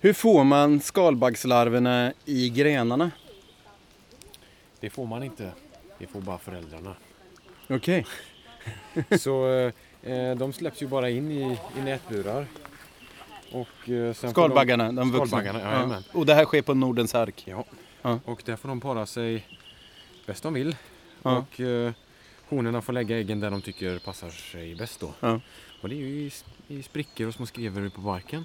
Hur 0.00 0.12
får 0.12 0.44
man 0.44 0.80
skalbaggslarverna 0.80 2.12
i 2.24 2.50
grenarna? 2.50 3.10
Det 4.80 4.90
får 4.90 5.06
man 5.06 5.22
inte. 5.22 5.50
Det 5.98 6.06
får 6.06 6.20
bara 6.20 6.38
föräldrarna. 6.38 6.94
Okej. 7.68 8.06
Så 9.18 9.48
eh, 10.02 10.34
de 10.36 10.52
släpps 10.52 10.82
ju 10.82 10.86
bara 10.86 11.10
in 11.10 11.30
i, 11.30 11.58
i 11.78 11.82
nätburar. 11.84 12.46
Och, 13.52 13.90
eh, 13.90 14.12
sen 14.12 14.14
får 14.14 14.28
Skalbaggarna, 14.28 14.92
de 14.92 15.10
vuxna. 15.10 15.26
Skalbaggarna, 15.26 15.60
jajamän. 15.60 16.04
Och 16.12 16.26
det 16.26 16.34
här 16.34 16.44
sker 16.44 16.62
på 16.62 16.74
Nordens 16.74 17.14
ark? 17.14 17.42
Ja. 17.46 17.64
Ja. 18.06 18.20
Och 18.24 18.42
där 18.44 18.56
får 18.56 18.68
de 18.68 18.80
para 18.80 19.06
sig 19.06 19.46
bäst 20.26 20.42
de 20.42 20.54
vill. 20.54 20.76
Ja. 21.22 21.36
Och 21.38 21.60
eh, 21.60 21.92
honorna 22.48 22.82
får 22.82 22.92
lägga 22.92 23.18
äggen 23.18 23.40
där 23.40 23.50
de 23.50 23.62
tycker 23.62 23.98
passar 23.98 24.30
sig 24.30 24.74
bäst 24.74 25.00
då. 25.00 25.14
Ja. 25.20 25.40
Och 25.80 25.88
det 25.88 25.94
är 25.94 25.98
ju 25.98 26.06
i, 26.06 26.32
i 26.68 26.82
sprickor 26.82 27.28
och 27.28 27.34
små 27.34 27.46
skrevor 27.46 27.88
på 27.88 28.00
barken. 28.00 28.44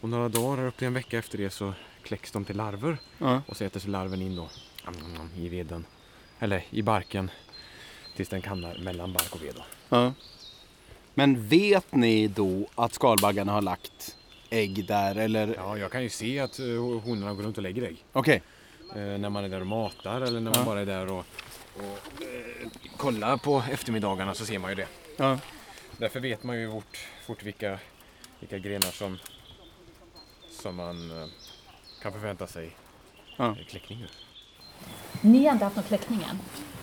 Och 0.00 0.08
några 0.08 0.28
dagar, 0.28 0.66
upp 0.66 0.76
till 0.76 0.86
en 0.86 0.94
vecka 0.94 1.18
efter 1.18 1.38
det 1.38 1.50
så 1.50 1.72
kläcks 2.02 2.30
de 2.30 2.44
till 2.44 2.56
larver. 2.56 2.96
Och 3.46 3.56
så 3.56 3.64
äter 3.64 3.80
sig 3.80 3.90
larven 3.90 4.22
in 4.22 4.36
då 4.36 4.48
i 5.36 5.48
veden. 5.48 5.84
Eller 6.38 6.64
i 6.70 6.82
barken. 6.82 7.30
Tills 8.16 8.28
den 8.28 8.42
hamnar 8.42 8.78
mellan 8.78 9.12
bark 9.12 9.34
och 9.34 9.42
ved. 9.42 9.54
Då. 9.88 10.12
Men 11.14 11.48
vet 11.48 11.94
ni 11.94 12.28
då 12.28 12.68
att 12.74 12.94
skalbaggarna 12.94 13.52
har 13.52 13.62
lagt 13.62 14.16
ägg 14.50 14.86
där 14.86 15.16
eller? 15.16 15.54
Ja, 15.56 15.78
jag 15.78 15.92
kan 15.92 16.02
ju 16.02 16.08
se 16.08 16.38
att 16.40 16.58
eh, 16.58 16.66
honorna 17.04 17.34
går 17.34 17.42
runt 17.42 17.56
och 17.56 17.62
lägger 17.62 17.82
ägg. 17.82 18.04
Okej. 18.12 18.36
Eh, 18.36 18.42
när 19.00 19.30
man 19.30 19.44
är 19.44 19.48
där 19.48 19.60
och 19.60 19.66
matar 19.66 20.20
eller 20.20 20.40
när 20.40 20.50
man 20.50 20.58
Ja. 20.60 20.64
bara 20.64 20.80
är 20.80 20.86
där 20.86 21.10
och, 21.12 21.24
och 21.76 22.22
eh, 22.22 22.68
kollar 22.96 23.36
på 23.36 23.62
eftermiddagarna 23.70 24.34
så 24.34 24.46
ser 24.46 24.58
man 24.58 24.70
ju 24.70 24.74
det. 24.76 24.88
Ja. 25.16 25.38
Därför 25.96 26.20
vet 26.20 26.42
man 26.44 26.60
ju 26.60 26.70
fort, 26.70 26.98
fort 27.26 27.42
vilka, 27.42 27.78
vilka 28.40 28.58
grenar 28.58 28.90
som, 28.90 29.18
som 30.50 30.76
man 30.76 31.10
eh, 31.22 31.26
kan 32.02 32.12
förvänta 32.12 32.46
sig 32.46 32.70
Ja. 33.36 33.46
eh, 33.48 33.64
kläckning 33.68 34.00
ur. 34.02 34.10
Ni 35.20 35.44
har 35.44 35.52
inte 35.52 35.64
haft 35.64 35.76
någon 35.76 35.84
kläckning 35.84 36.22
än? 36.30 36.38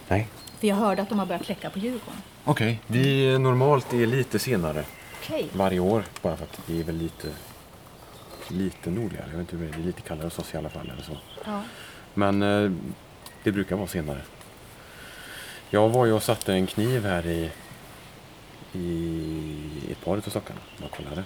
Nej. 0.08 0.28
För 0.60 0.68
jag 0.68 0.76
hörde 0.76 1.02
att 1.02 1.10
de 1.10 1.20
har 1.20 1.26
börjat 1.26 1.44
kläcka 1.46 1.70
på 1.70 1.80
Djurgården. 1.80 2.22
Okej, 2.44 2.80
vi 2.88 3.38
normalt 3.40 3.94
är 3.94 4.06
lite 4.06 4.40
senare 4.40 4.86
Okej. 5.22 5.48
varje 5.54 5.80
år 5.80 6.04
bara 6.22 6.38
för 6.38 6.44
att 6.44 6.60
vi 6.70 6.80
är 6.80 6.84
väl 6.84 6.96
lite, 6.98 7.34
lite 8.48 8.90
nordligare. 8.90 9.26
Jag 9.32 9.38
vet 9.38 9.40
inte 9.40 9.56
hur 9.56 9.64
det 9.66 9.72
är, 9.72 9.78
det 9.78 9.84
är 9.84 9.86
lite 9.86 10.02
kallare 10.02 10.26
hos 10.26 10.40
oss 10.40 10.54
i 10.54 10.58
alla 10.58 10.70
fall. 10.70 10.90
Eller 10.90 11.04
så. 11.04 11.18
Ja. 11.46 11.64
Men 12.14 12.42
eh, 12.44 12.72
det 13.44 13.52
brukar 13.52 13.76
vara 13.76 13.88
senare. 13.88 14.22
Jag 15.70 15.90
var 15.90 16.06
ju 16.06 16.14
och 16.14 16.24
satte 16.24 16.54
en 16.54 16.68
kniv 16.68 17.06
här 17.06 17.28
i, 17.28 17.52
i 18.74 19.92
ett 19.92 20.06
par 20.06 20.18
av 20.18 20.22
stockarna. 20.22 20.60
Man 20.78 20.90
kollade. 20.90 21.24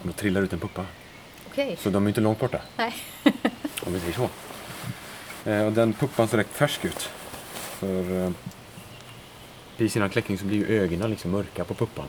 Och 0.00 0.06
då 0.06 0.12
trillar 0.12 0.42
ut 0.42 0.52
en 0.52 0.60
puppa. 0.60 0.86
Okej. 1.50 1.76
Så 1.80 1.90
de 1.90 2.04
är 2.04 2.08
inte 2.08 2.20
långt 2.20 2.38
borta. 2.38 2.60
Nej. 2.76 2.94
Om 3.86 3.92
vi 3.92 4.00
säger 4.00 4.12
så. 4.12 4.28
Eh, 5.50 5.66
och 5.66 5.72
den 5.72 5.92
puppan 5.92 6.28
ser 6.28 6.38
rätt 6.38 6.46
färsk 6.46 6.84
ut. 6.84 7.10
För 7.52 8.24
eh, 8.24 8.30
precis 9.76 9.96
innan 9.96 10.10
kläckning 10.10 10.38
så 10.38 10.44
blir 10.44 10.58
ju 10.58 10.80
ögonen 10.80 11.10
liksom 11.10 11.30
mörka 11.30 11.64
på 11.64 11.74
puppan. 11.74 12.06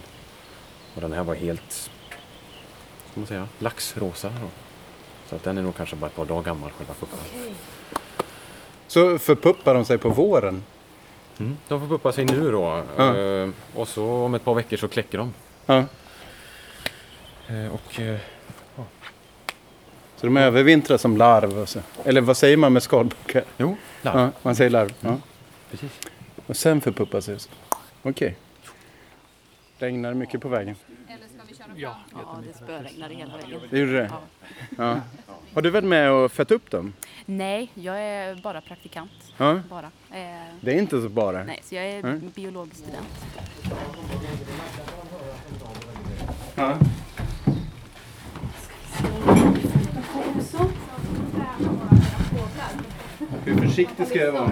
Och 0.96 1.02
den 1.02 1.14
här 1.14 1.24
var 1.24 1.36
helt, 1.36 1.72
ska 3.12 3.20
man 3.20 3.28
säga, 3.28 3.48
laxrosa. 3.60 4.30
Då. 4.42 4.48
Så 5.30 5.36
att 5.36 5.44
den 5.44 5.58
är 5.58 5.62
nog 5.62 5.76
kanske 5.76 5.96
bara 5.96 6.08
ett 6.08 6.16
par 6.16 6.26
dagar 6.26 6.44
gammal 6.44 6.72
själva 6.72 6.94
puppan. 6.94 7.20
Så 8.94 9.20
förpuppar 9.20 9.74
de 9.74 9.86
sig 9.86 9.98
på 9.98 10.10
våren? 10.10 10.64
Mm. 11.40 11.58
De 11.68 11.80
får 11.80 11.88
puppa 11.88 12.12
sig 12.12 12.26
nu 12.26 12.52
då. 12.52 12.84
Ja. 12.98 13.18
Eh, 13.18 13.50
och 13.76 13.88
så 13.88 14.06
om 14.06 14.34
ett 14.34 14.44
par 14.46 14.54
veckor 14.54 14.78
så 14.78 14.88
kläcker 14.88 15.18
de. 15.18 15.34
Ja. 15.66 15.86
Eh, 17.48 17.74
och 17.74 18.00
eh, 18.00 18.18
Så 20.16 20.26
de 20.26 20.38
övervintrar 20.38 20.98
som 20.98 21.18
larv? 21.18 21.60
Och 21.60 21.70
så. 21.70 21.80
Eller 22.06 22.22
vad 22.22 22.38
säger 22.38 22.58
man 22.58 22.74
med 22.74 22.84
skalbaggar? 22.84 23.44
jo, 23.58 23.78
larv. 24.02 24.20
Ja, 24.20 24.32
man 24.42 24.56
säger 24.56 24.70
larv. 24.70 24.94
Ja. 25.00 25.18
Precis. 25.72 25.92
Och 26.46 26.58
sen 26.58 26.82
förpuppar 26.82 27.22
sig? 27.22 27.38
Okej. 28.02 28.36
Regnar 29.78 30.10
det 30.10 30.16
mycket 30.16 30.42
på 30.42 30.48
vägen? 30.48 30.76
Ja. 31.76 31.96
Ja, 32.14 32.38
det 32.48 32.54
spöregnade 32.58 33.14
hela 33.16 33.38
vägen. 33.38 33.60
Det 33.70 33.80
gjorde 33.80 33.94
det? 33.94 34.12
Ja. 34.78 34.98
Har 35.54 35.62
du 35.62 35.70
varit 35.70 35.84
med 35.84 36.12
och 36.12 36.32
fött 36.32 36.52
upp 36.52 36.72
dem? 36.72 36.94
Nej, 37.26 37.70
jag 37.74 38.00
är 38.02 38.36
bara 38.36 38.62
praktikant. 38.62 39.12
Ja. 39.38 39.60
Bara. 39.70 39.86
Eh, 40.12 40.22
Det 40.62 40.72
är 40.74 40.80
inte 40.80 41.02
så 41.02 41.10
bara? 41.10 41.44
nej, 41.44 41.60
så 41.64 41.76
jag 41.76 41.86
är 41.86 42.04
Nej. 42.04 42.20
biologisk 42.36 42.78
student. 42.78 43.26
Ja. 46.56 46.78
Hur 53.46 53.58
försiktig 53.58 54.08
ska 54.08 54.20
jag 54.20 54.32
vara? 54.32 54.50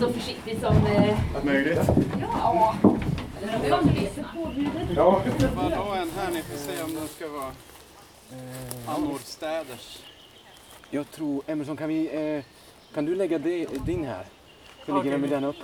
Så 0.00 0.12
försiktig 0.12 0.58
som... 0.60 0.76
Eh, 0.86 1.16
möjligt? 1.44 1.80
ja. 2.20 2.74
Ja. 4.96 5.22
Jag 5.40 5.52
bara 5.54 5.76
ha 5.76 5.96
en 5.96 6.10
här, 6.10 6.30
ni 6.30 6.42
får 6.42 6.56
se 6.56 6.82
om 6.82 6.94
den 6.94 7.08
ska 7.08 7.28
vara 7.28 7.52
annorstäders. 8.86 9.98
Jag 10.90 11.10
tror, 11.10 11.42
Emerson 11.46 11.76
kan 11.76 11.88
vi, 11.88 12.06
eh, 12.36 12.44
kan 12.94 13.04
du 13.04 13.14
lägga 13.14 13.38
di- 13.38 13.66
din 13.86 14.04
här? 14.04 14.26
Så 14.86 14.96
ligger 14.96 15.10
den 15.10 15.20
med 15.20 15.30
den 15.30 15.44
upp. 15.44 15.56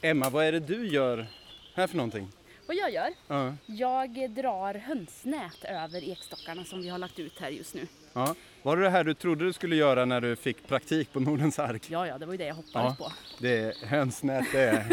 Emma, 0.00 0.30
vad 0.30 0.44
är 0.44 0.52
det 0.52 0.60
du 0.60 0.88
gör 0.88 1.26
här 1.74 1.86
för 1.86 1.96
någonting? 1.96 2.28
Vad 2.66 2.76
jag 2.76 2.90
gör? 2.92 3.08
Ja. 3.28 3.54
Jag 3.66 4.30
drar 4.30 4.74
hönsnät 4.74 5.64
över 5.64 6.08
ekstockarna 6.08 6.64
som 6.64 6.82
vi 6.82 6.88
har 6.88 6.98
lagt 6.98 7.18
ut 7.18 7.38
här 7.40 7.48
just 7.50 7.74
nu. 7.74 7.86
Ja. 8.14 8.34
Var 8.62 8.76
det 8.76 8.82
det 8.82 8.90
här 8.90 9.04
du 9.04 9.14
trodde 9.14 9.44
du 9.44 9.52
skulle 9.52 9.76
göra 9.76 10.04
när 10.04 10.20
du 10.20 10.36
fick 10.36 10.68
praktik 10.68 11.12
på 11.12 11.20
Nordens 11.20 11.58
ark? 11.58 11.82
Ja, 11.90 12.06
ja, 12.06 12.18
det 12.18 12.26
var 12.26 12.32
ju 12.32 12.38
det 12.38 12.46
jag 12.46 12.54
hoppades 12.54 12.94
Ja. 12.98 13.04
på. 13.06 13.12
Det 13.38 13.58
är 13.58 13.86
hönsnät 13.86 14.44
det 14.52 14.60
är. 14.60 14.86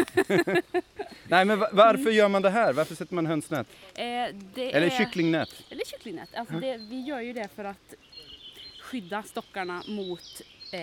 Nej 1.28 1.44
men 1.44 1.58
va- 1.58 1.68
varför 1.72 2.10
gör 2.10 2.28
man 2.28 2.42
det 2.42 2.50
här? 2.50 2.72
Varför 2.72 2.94
sätter 2.94 3.14
man 3.14 3.26
hönsnät? 3.26 3.66
Eh, 3.94 4.04
Eller 4.04 4.80
är... 4.82 4.90
kycklingnät? 4.90 5.48
Eller 5.70 5.84
kycklingnät. 5.84 6.34
Alltså 6.34 6.54
det, 6.54 6.76
vi 6.76 7.00
gör 7.00 7.20
ju 7.20 7.32
det 7.32 7.48
för 7.56 7.64
att 7.64 7.94
skydda 8.82 9.22
stockarna 9.22 9.82
mot 9.88 10.42
eh, 10.72 10.80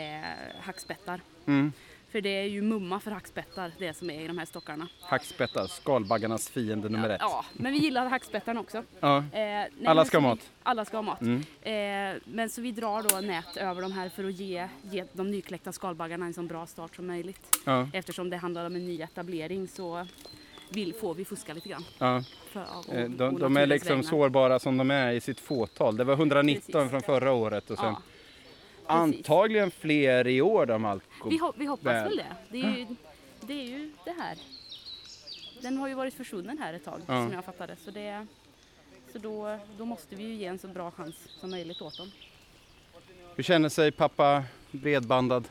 hackspettar. 0.61 1.21
Mm. 1.47 1.73
För 2.11 2.21
det 2.21 2.29
är 2.29 2.43
ju 2.43 2.61
mumma 2.61 2.99
för 2.99 3.11
hackspettar, 3.11 3.71
det 3.79 3.93
som 3.93 4.09
är 4.09 4.21
i 4.21 4.27
de 4.27 4.37
här 4.37 4.45
stockarna. 4.45 4.87
Hackspettar, 5.01 5.67
skalbaggarnas 5.67 6.49
fiende 6.49 6.89
nummer 6.89 7.09
ett. 7.09 7.17
Ja, 7.21 7.45
men 7.53 7.71
vi 7.71 7.77
gillar 7.77 8.05
hackspettarna 8.09 8.59
också. 8.59 8.83
Ja. 8.99 9.17
Eh, 9.17 9.23
nej, 9.31 9.69
Alla 9.85 10.05
ska 10.05 10.17
ha 10.17 10.27
mat. 10.29 10.39
Alla 10.63 10.85
ska 10.85 10.97
ha 10.97 11.01
mat. 11.01 11.21
Mm. 11.21 11.41
Eh, 11.61 12.21
men 12.25 12.49
så 12.49 12.61
vi 12.61 12.71
drar 12.71 13.03
då 13.09 13.27
nät 13.27 13.57
över 13.57 13.81
de 13.81 13.91
här 13.91 14.09
för 14.09 14.23
att 14.23 14.33
ge, 14.33 14.67
ge 14.81 15.03
de 15.13 15.31
nykläckta 15.31 15.71
skalbaggarna 15.71 16.25
en 16.25 16.33
så 16.33 16.41
bra 16.41 16.65
start 16.65 16.95
som 16.95 17.07
möjligt. 17.07 17.59
Ja. 17.65 17.87
Eftersom 17.93 18.29
det 18.29 18.37
handlar 18.37 18.65
om 18.65 18.75
en 18.75 18.85
ny 18.85 19.01
etablering 19.01 19.67
så 19.67 20.07
vill, 20.69 20.93
får 20.93 21.13
vi 21.13 21.25
fuska 21.25 21.53
lite 21.53 21.69
grann. 21.69 21.83
Ja. 21.97 22.23
För, 22.51 22.59
Eh, 22.61 23.03
å- 23.03 23.07
De, 23.07 23.35
å 23.35 23.37
de 23.37 23.57
är 23.57 23.65
liksom 23.65 23.89
vägnar. 23.97 24.03
sårbara 24.09 24.59
som 24.59 24.77
de 24.77 24.91
är 24.91 25.11
i 25.13 25.21
sitt 25.21 25.39
fåtal. 25.39 25.97
Det 25.97 26.03
var 26.03 26.13
119 26.15 26.71
Precis. 26.71 26.91
från 26.91 27.01
förra 27.01 27.31
året 27.31 27.69
och 27.69 27.77
sen 27.77 27.85
Ja, 27.87 28.01
antagligen 28.89 29.71
fler 29.71 30.27
i 30.27 30.41
år 30.41 30.71
allt 30.85 31.03
går 31.19 31.29
vi, 31.29 31.37
ho- 31.39 31.53
vi 31.57 31.65
hoppas 31.65 31.85
väl. 31.85 32.03
väl 32.07 32.17
det. 32.17 32.35
Det 32.49 32.61
är, 32.67 32.77
ju, 32.77 32.85
det 33.41 33.53
är 33.53 33.63
ju 33.63 33.91
det 34.05 34.15
här. 34.19 34.37
Den 35.61 35.77
har 35.77 35.87
ju 35.87 35.93
varit 35.93 36.13
försvunnen 36.13 36.57
här 36.57 36.73
ett 36.73 36.85
tag 36.85 37.01
Ja. 37.07 37.23
som 37.25 37.33
jag 37.33 37.45
fattade. 37.45 37.75
Så, 37.85 37.91
det, 37.91 38.25
så 39.13 39.17
då, 39.19 39.57
då 39.77 39.85
måste 39.85 40.15
vi 40.15 40.23
ju 40.23 40.33
ge 40.33 40.45
en 40.45 40.59
så 40.59 40.67
bra 40.67 40.91
chans 40.91 41.15
som 41.39 41.51
möjligt 41.51 41.81
åt 41.81 41.97
dem. 41.97 42.11
Hur 43.35 43.43
känner 43.43 43.69
sig 43.69 43.91
pappa 43.91 44.43
bredbandad 44.71 45.47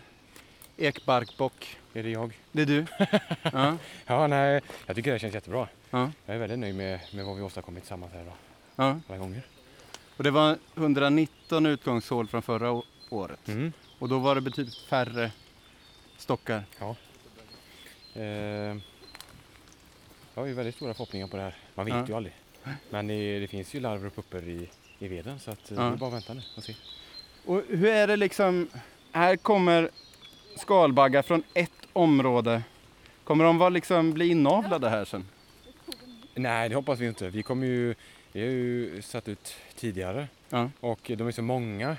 ekbarkbock? 0.77 1.77
Är 1.95 2.03
det 2.03 2.11
jag? 2.11 2.39
Det 2.53 2.63
är 2.63 2.67
du? 2.67 2.87
ja. 3.53 3.77
Ja, 4.07 4.27
nej, 4.27 4.61
jag 4.87 4.97
tycker 4.97 5.13
det 5.13 5.19
känns 5.19 5.35
jättebra. 5.35 5.69
Ja. 5.91 6.11
Jag 6.27 6.37
är 6.37 6.41
väldigt 6.41 6.59
nöjd 6.59 6.75
med, 6.75 7.01
med 7.15 7.25
vad 7.25 7.37
vi 7.37 7.43
åstadkommit 7.43 7.83
tillsammans 7.83 8.13
här 8.13 8.23
idag. 8.23 8.35
ja. 8.77 9.01
Alla 9.09 9.19
gånger. 9.19 9.43
Och 10.17 10.25
det 10.25 10.31
var 10.31 10.57
119 10.77 11.67
utgångshål 11.67 12.29
från 12.29 12.43
förra 12.43 12.83
året. 13.13 13.49
Mm. 13.49 13.73
Och 13.99 14.09
då 14.09 14.19
var 14.19 14.35
det 14.35 14.41
betydligt 14.41 14.77
färre 14.77 15.33
stockar. 16.17 16.63
Eh, 18.15 18.23
jag 20.35 20.43
har 20.43 20.47
ju 20.47 20.55
väldigt 20.55 20.75
stora 20.75 20.95
förhoppningar 20.95 21.27
på 21.27 21.37
det 21.37 21.43
här. 21.43 21.55
Man 21.75 21.87
vet 21.87 21.95
Ja. 21.95 22.05
ju 22.09 22.15
aldrig. 22.15 22.35
Men 22.91 23.07
det, 23.07 23.39
det 23.41 23.49
finns 23.49 23.75
ju 23.75 23.81
larver 23.81 24.07
och 24.07 24.15
puppor 24.17 24.43
i, 24.49 24.69
i 24.99 25.09
veden 25.09 25.41
så 25.41 25.51
att, 25.51 25.71
eh, 25.71 25.77
Ja. 25.79 25.83
det 25.85 25.89
är 25.93 25.97
bara 25.97 26.07
att 26.09 26.15
vänta 26.15 26.35
nu 26.35 26.43
och 26.57 26.63
se. 26.65 26.75
Och 27.45 27.63
hur 27.69 27.87
är 27.89 28.07
det 28.07 28.17
liksom, 28.17 28.69
här 29.13 29.37
kommer 29.37 29.91
skalbaggar 30.57 31.23
från 31.23 31.43
ett 31.55 31.73
område. 31.93 32.63
Kommer 33.25 33.45
de 33.45 33.59
vara 33.59 33.69
liksom 33.69 34.13
bli 34.13 34.29
inavlade 34.29 34.89
här 34.89 35.05
sen? 35.05 35.29
Nej, 36.35 36.69
det 36.69 36.75
hoppas 36.75 36.99
vi 36.99 37.07
inte. 37.07 37.29
Vi 37.31 37.43
kommer 37.43 37.67
ju, 37.67 37.95
vi 38.33 38.41
har 38.41 38.49
ju 38.49 39.03
satt 39.03 39.29
ut 39.29 39.55
tidigare 39.77 40.29
Ja. 40.49 40.71
och 40.81 41.01
de 41.17 41.27
är 41.29 41.33
så 41.33 41.43
många. 41.43 41.97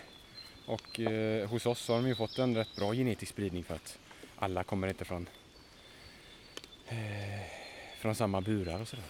Och 0.69 0.99
eh, 0.99 1.49
hos 1.49 1.65
oss 1.65 1.87
har 1.87 1.95
de 1.95 2.07
ju 2.07 2.15
fått 2.15 2.39
en 2.39 2.55
rätt 2.55 2.75
bra 2.75 2.93
genetisk 2.93 3.31
spridning 3.31 3.63
för 3.63 3.75
att 3.75 3.99
alla 4.35 4.63
kommer 4.63 4.87
inte 4.87 5.05
från, 5.05 5.29
eh, 6.87 6.95
från 7.99 8.15
samma 8.15 8.41
burar 8.41 8.81
och 8.81 8.87
sådär. 8.87 9.05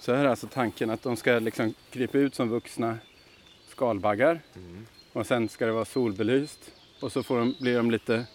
Så 0.00 0.14
här 0.14 0.24
är 0.24 0.28
alltså 0.28 0.46
tanken 0.46 0.90
att 0.90 1.02
de 1.02 1.16
ska 1.16 1.38
liksom 1.38 1.74
krypa 1.90 2.18
ut 2.18 2.34
som 2.34 2.48
vuxna 2.48 2.98
skalbaggar 3.68 4.40
Mm. 4.56 4.86
och 5.12 5.26
sen 5.26 5.48
ska 5.48 5.66
det 5.66 5.72
vara 5.72 5.84
solbelyst 5.84 6.72
och 7.00 7.12
så 7.12 7.22
får 7.22 7.38
de, 7.38 7.54
blir 7.60 7.76
de 7.76 7.90
lite 7.90 8.26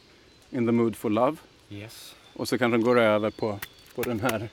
in 0.50 0.66
the 0.66 0.72
mood 0.72 0.96
for 0.96 1.10
love 1.10 1.38
Yes. 1.70 2.16
och 2.34 2.48
så 2.48 2.58
kan 2.58 2.72
de 2.72 2.82
gå 2.82 2.96
över 2.98 3.30
på, 3.30 3.60
på 3.96 4.04
den 4.04 4.20
här. 4.20 4.50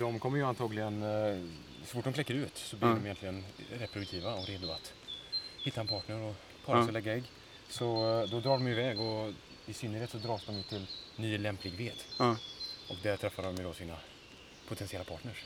De 0.00 0.18
kommer 0.18 0.38
ju 0.38 0.44
antagligen, 0.44 1.02
eh, 1.02 1.38
så 1.84 1.86
fort 1.94 2.04
de 2.04 2.12
kläcker 2.12 2.34
ut 2.34 2.58
så 2.58 2.76
blir 2.76 2.88
Ja. 2.88 2.94
de 2.94 3.04
egentligen 3.04 3.44
reproduktiva 3.78 4.34
och 4.34 4.46
redo 4.46 4.70
att 4.72 4.92
hitta 5.64 5.80
en 5.80 5.86
partner 5.88 6.22
och 6.22 6.34
para 6.66 6.76
sig 6.82 6.86
och 6.86 6.92
lägga 6.92 7.14
ägg. 7.14 7.24
Så 7.68 7.84
eh, 8.22 8.30
då 8.30 8.40
drar 8.40 8.50
de 8.52 8.68
iväg 8.68 9.00
och 9.00 9.32
i 9.66 9.72
synnerhet 9.72 10.10
så 10.10 10.18
dras 10.18 10.44
de 10.46 10.62
till 10.62 10.86
ny 11.16 11.38
lämplig 11.38 11.72
ved. 11.72 11.92
Ja. 12.18 12.36
Och 12.90 12.96
där 13.02 13.16
träffar 13.16 13.42
de 13.42 13.56
ju 13.56 13.62
då 13.62 13.72
sina 13.72 13.96
potentiella 14.68 15.04
partners. 15.04 15.44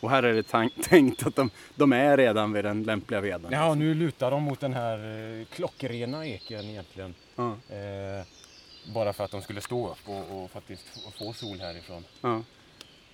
Och 0.00 0.10
här 0.10 0.22
är 0.22 0.32
det 0.34 0.42
tänkt 0.88 1.26
att 1.26 1.36
de, 1.36 1.50
de 1.74 1.92
är 1.92 2.16
redan 2.16 2.52
vid 2.52 2.64
den 2.64 2.82
lämpliga 2.82 3.20
veden. 3.20 3.52
Ja, 3.52 3.74
nu 3.74 3.94
lutar 3.94 4.30
de 4.30 4.42
mot 4.42 4.60
den 4.60 4.74
här 4.74 4.98
eh, 5.40 5.46
klockrena 5.46 6.26
eken 6.26 6.64
egentligen. 6.64 7.14
Eh, 7.68 8.26
bara 8.94 9.12
för 9.12 9.24
att 9.24 9.30
de 9.30 9.42
skulle 9.42 9.60
stå 9.60 9.90
upp 9.90 10.08
och, 10.08 10.42
och 10.44 10.50
faktiskt 10.50 10.82
få, 10.88 11.10
få 11.10 11.32
sol 11.32 11.60
härifrån. 11.60 12.04
Ja. 12.20 12.42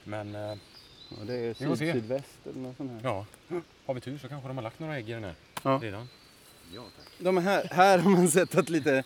Men 0.09 0.35
eh, 0.35 0.51
Och 1.21 1.27
det 1.27 1.35
är 1.35 1.55
syd, 1.55 1.79
sydväst 1.93 2.47
eller 2.47 2.59
något 2.61 2.77
sånt 2.77 2.91
här. 2.93 3.01
ja, 3.11 3.27
har 3.87 3.95
vi 3.95 4.01
tur 4.01 4.19
så 4.19 4.29
kanske 4.29 4.49
de 4.49 4.57
har 4.57 4.63
lagt 4.65 4.79
några 4.81 4.97
ägg 4.97 5.11
i 5.11 5.13
den 5.13 5.25
här 5.25 5.35
Ja. 5.63 5.79
redan. 5.83 6.09
De 7.19 7.37
här, 7.37 7.69
här 7.71 7.99
har 7.99 8.11
man 8.11 8.29
sett 8.29 8.55
att 8.55 8.69
lite, 8.69 9.05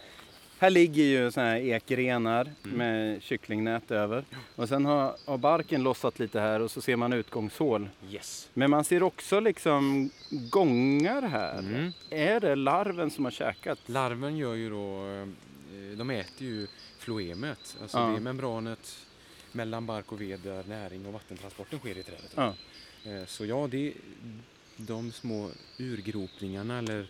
här 0.58 0.70
ligger 0.70 1.02
ju 1.02 1.30
såna 1.30 1.46
här 1.46 1.56
ekrenar 1.56 2.50
Mm. 2.64 2.76
med 2.78 3.22
kycklingnät 3.22 3.90
över. 3.90 4.24
Och 4.56 4.68
sen 4.68 4.84
har, 4.84 5.16
har 5.26 5.38
barken 5.38 5.82
lossat 5.82 6.18
lite 6.18 6.40
här 6.40 6.60
och 6.60 6.70
så 6.70 6.80
ser 6.80 6.96
man 6.96 7.12
utgångshål. 7.12 7.88
Yes. 8.10 8.48
Men 8.54 8.70
man 8.70 8.84
ser 8.84 9.02
också 9.02 9.40
liksom 9.40 10.10
gångar 10.30 11.22
här. 11.22 11.58
Mm. 11.58 11.92
Är 12.10 12.40
det 12.40 12.54
larven 12.56 13.10
som 13.10 13.24
har 13.24 13.32
käkat? 13.32 13.78
Larven 13.86 14.36
gör 14.36 14.54
ju 14.54 14.70
då, 14.70 15.06
eh, 15.06 15.96
de 15.98 16.10
äter 16.10 16.46
ju 16.46 16.66
floemet, 16.98 17.76
alltså 17.82 17.98
Ja. 17.98 18.06
det 18.06 18.16
är 18.16 18.20
membranet 18.20 18.96
mellan 19.54 19.86
bark 19.86 20.12
och 20.12 20.20
ved 20.20 20.40
där 20.40 20.64
näring 20.68 21.06
och 21.06 21.12
vattentransporten 21.12 21.78
sker 21.78 21.98
i 21.98 22.02
trädet. 22.02 22.32
Ja. 22.36 22.54
Eh, 23.04 23.24
Så 23.26 23.46
ja, 23.46 23.68
det 23.70 23.86
är 23.88 23.92
de 24.76 25.12
små 25.12 25.50
urgropningarna 25.78 26.78
eller 26.78 27.06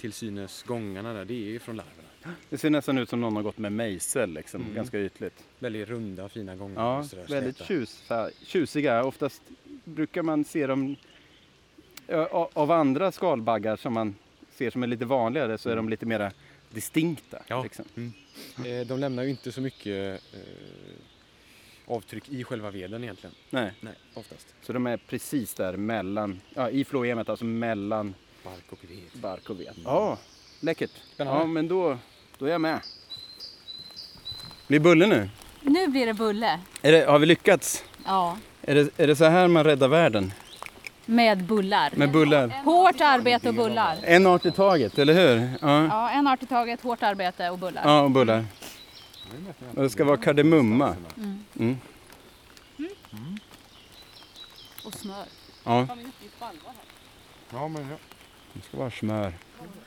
till 0.00 0.12
synes 0.12 0.62
gångarna 0.62 1.12
där, 1.12 1.24
det 1.24 1.34
är 1.34 1.48
ju 1.48 1.58
från 1.58 1.76
larverna. 1.76 2.02
Det 2.50 2.58
ser 2.58 2.70
nästan 2.70 2.98
ut 2.98 3.08
som 3.08 3.20
någon 3.20 3.36
har 3.36 3.42
gått 3.42 3.58
med 3.58 3.72
mejsel 3.72 4.30
liksom, 4.32 4.60
Mm. 4.62 4.74
ganska 4.74 5.00
ytligt. 5.00 5.44
Väldigt 5.58 5.88
runda, 5.88 6.28
fina 6.28 6.56
gångar. 6.56 6.82
Ja, 6.82 7.04
sådär, 7.04 7.26
väldigt 7.28 7.56
släta. 7.56 7.68
tjus, 7.68 8.02
så 8.08 8.14
här, 8.14 8.30
tjusiga. 8.42 9.04
Oftast 9.04 9.42
brukar 9.84 10.22
man 10.22 10.44
se 10.44 10.66
dem 10.66 10.96
av 12.52 12.70
andra 12.70 13.12
skalbaggar 13.12 13.76
som 13.76 13.92
man 13.92 14.14
ser 14.50 14.70
som 14.70 14.82
är 14.82 14.86
lite 14.86 15.04
vanligare 15.04 15.58
så 15.58 15.70
är 15.70 15.76
de 15.76 15.88
lite 15.88 16.06
mera 16.06 16.32
distinkta. 16.70 17.42
Ja. 17.48 17.62
Liksom. 17.62 17.84
Mm. 17.96 18.12
Eh, 18.80 18.86
De 18.86 18.98
lämnar 19.00 19.22
ju 19.22 19.30
inte 19.30 19.52
så 19.52 19.60
mycket 19.60 20.22
eh, 20.34 20.40
avtryck 21.86 22.28
i 22.28 22.44
själva 22.44 22.70
veden 22.70 23.04
egentligen. 23.04 23.34
Nej, 23.50 23.72
Nej, 23.80 23.92
oftast. 24.14 24.46
så 24.62 24.72
de 24.72 24.86
är 24.86 24.96
precis 24.96 25.54
där 25.54 25.76
mellan, 25.76 26.40
ja, 26.54 26.70
i 26.70 26.84
floemet, 26.84 27.28
alltså 27.28 27.44
mellan 27.44 28.14
Bark 28.44 28.64
och 28.72 28.78
ved. 28.90 29.20
bark 29.22 29.50
och 29.50 29.60
ved. 29.60 29.74
Ja, 29.84 30.18
läckert. 30.60 30.90
Spännande. 31.14 31.40
Ja, 31.40 31.46
men 31.46 31.68
då, 31.68 31.98
då 32.38 32.46
är 32.46 32.50
jag 32.50 32.60
med. 32.60 32.80
Blir 34.68 34.80
bulle 34.80 35.06
nu? 35.06 35.28
Nu 35.60 35.86
blir 35.88 36.06
det 36.06 36.14
bulle. 36.14 36.60
Är 36.82 36.92
det, 36.92 37.04
har 37.10 37.18
vi 37.18 37.26
lyckats? 37.26 37.84
Ja, 38.04 38.38
Är 38.62 38.74
det, 38.74 38.90
är 39.00 39.06
det 39.06 39.16
så 39.16 39.24
här 39.24 39.48
man 39.48 39.64
räddar 39.64 39.88
världen? 39.88 40.32
med 41.08 41.44
bullar. 41.44 41.92
Med 41.96 42.10
bullar? 42.12 42.48
Hårt 42.64 43.00
arbete 43.00 43.48
och 43.48 43.54
bullar. 43.54 43.98
En 44.02 44.26
art 44.26 44.46
i 44.46 44.50
taget, 44.50 44.98
eller 44.98 45.14
hur? 45.14 45.50
Ja, 45.62 45.86
Ja, 45.86 46.10
en 46.10 46.26
art 46.26 46.42
i 46.42 46.46
taget, 46.46 46.80
hårt 46.80 47.02
arbete 47.02 47.50
och 47.50 47.58
bullar. 47.58 47.82
ja 47.84 48.00
och 48.00 48.10
bullar. 48.10 48.44
Och 49.76 49.82
det 49.82 49.90
ska 49.90 50.04
vara 50.04 50.16
kardemumma. 50.16 50.96
Mm. 51.58 51.78
Och 54.84 54.94
smör. 54.94 55.26
Ja, 55.64 55.88
Ja, 57.50 57.68
men 57.68 57.88
ja. 57.90 57.96
det 58.52 58.60
ska 58.62 58.76
vara 58.76 58.90
smör. 58.90 59.32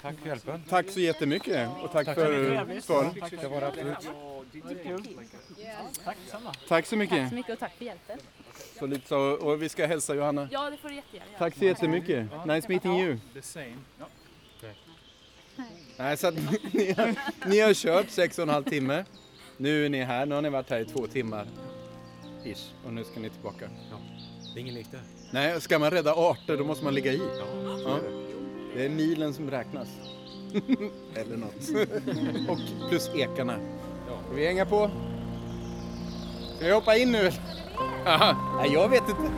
Tack 0.02 0.16
för 0.20 0.28
hjälpen. 0.28 0.64
Tack 0.70 0.90
så 0.90 1.00
jättemycket 1.00 1.70
och 1.84 1.92
tack, 1.92 2.06
för 2.06 2.82
svaren. 2.82 3.14
Det 3.42 3.48
var 3.48 3.62
absolut. 3.62 3.98
Tack 6.68 6.86
så 6.86 6.96
mycket. 6.96 7.18
Tack 7.18 7.30
så 7.30 7.36
mycket 7.36 7.54
och 7.54 7.60
tack 7.60 7.78
för 7.78 7.86
hjälpen. 7.86 8.20
Så 8.80 8.86
lite 8.86 9.08
så, 9.08 9.20
och 9.20 9.62
vi 9.62 9.70
ska 9.70 9.86
hälsa 9.86 10.16
Johanna. 10.16 10.50
Ja, 10.52 10.70
det 10.70 10.78
får 10.78 10.90
du 10.90 10.96
jättegärna. 10.96 11.32
Tack 11.38 11.56
så 11.56 11.66
jättemycket. 11.66 12.46
Nice 12.46 12.68
meeting 12.70 13.00
you. 13.00 13.18
Nej, 15.98 16.18
så 16.18 16.28
att 16.28 16.36
ni, 16.74 16.92
har, 16.92 17.16
ni 17.50 17.60
har 17.60 17.74
kört 17.74 18.10
sex 18.10 18.40
och 18.40 18.44
en 18.44 18.50
halv 18.50 18.64
timme. 18.64 19.06
Nu 19.62 19.86
är 19.86 19.90
ni 19.90 20.04
här. 20.04 20.26
Nu 20.26 20.36
har 20.36 20.42
ni 20.42 20.50
varit 20.50 20.70
här 20.70 20.80
i 20.80 20.86
två 20.86 21.08
timmar. 21.08 21.46
Ish. 22.46 22.72
Och 22.86 22.94
nu 22.94 23.04
ska 23.04 23.20
ni 23.20 23.30
tillbaka. 23.30 23.66
Det 23.66 23.96
Det 24.54 24.60
är 24.60 24.62
ingen 24.62 24.76
lek 24.76 24.88
där. 24.92 25.02
Nej, 25.32 25.62
ska 25.62 25.80
man 25.80 25.92
rädda 25.92 26.14
arter 26.14 26.58
då 26.58 26.64
måste 26.64 26.86
man 26.86 26.94
ligga 26.94 27.12
i. 27.14 27.18
Ja, 27.40 27.78
så 27.78 27.84
Ja. 27.90 27.98
är 27.98 28.02
det. 28.04 28.24
Det 28.76 28.86
är 28.86 28.90
milen 28.90 29.34
som 29.34 29.52
räknas. 29.52 29.88
Eller 31.16 31.38
något. 31.38 31.70
Och 32.50 32.90
plus 32.90 33.10
ekarna. 33.16 33.54
Ska 34.26 34.36
vi 34.36 34.48
hänga 34.48 34.66
på? 34.66 34.92
Ska 36.58 36.66
vi 36.66 36.72
hoppa 36.72 36.98
in 36.98 37.12
nu? 37.12 37.32
Aha. 38.06 38.58
Nej, 38.62 38.74
jag 38.74 38.90
vet 38.90 39.10
inte. 39.10 39.32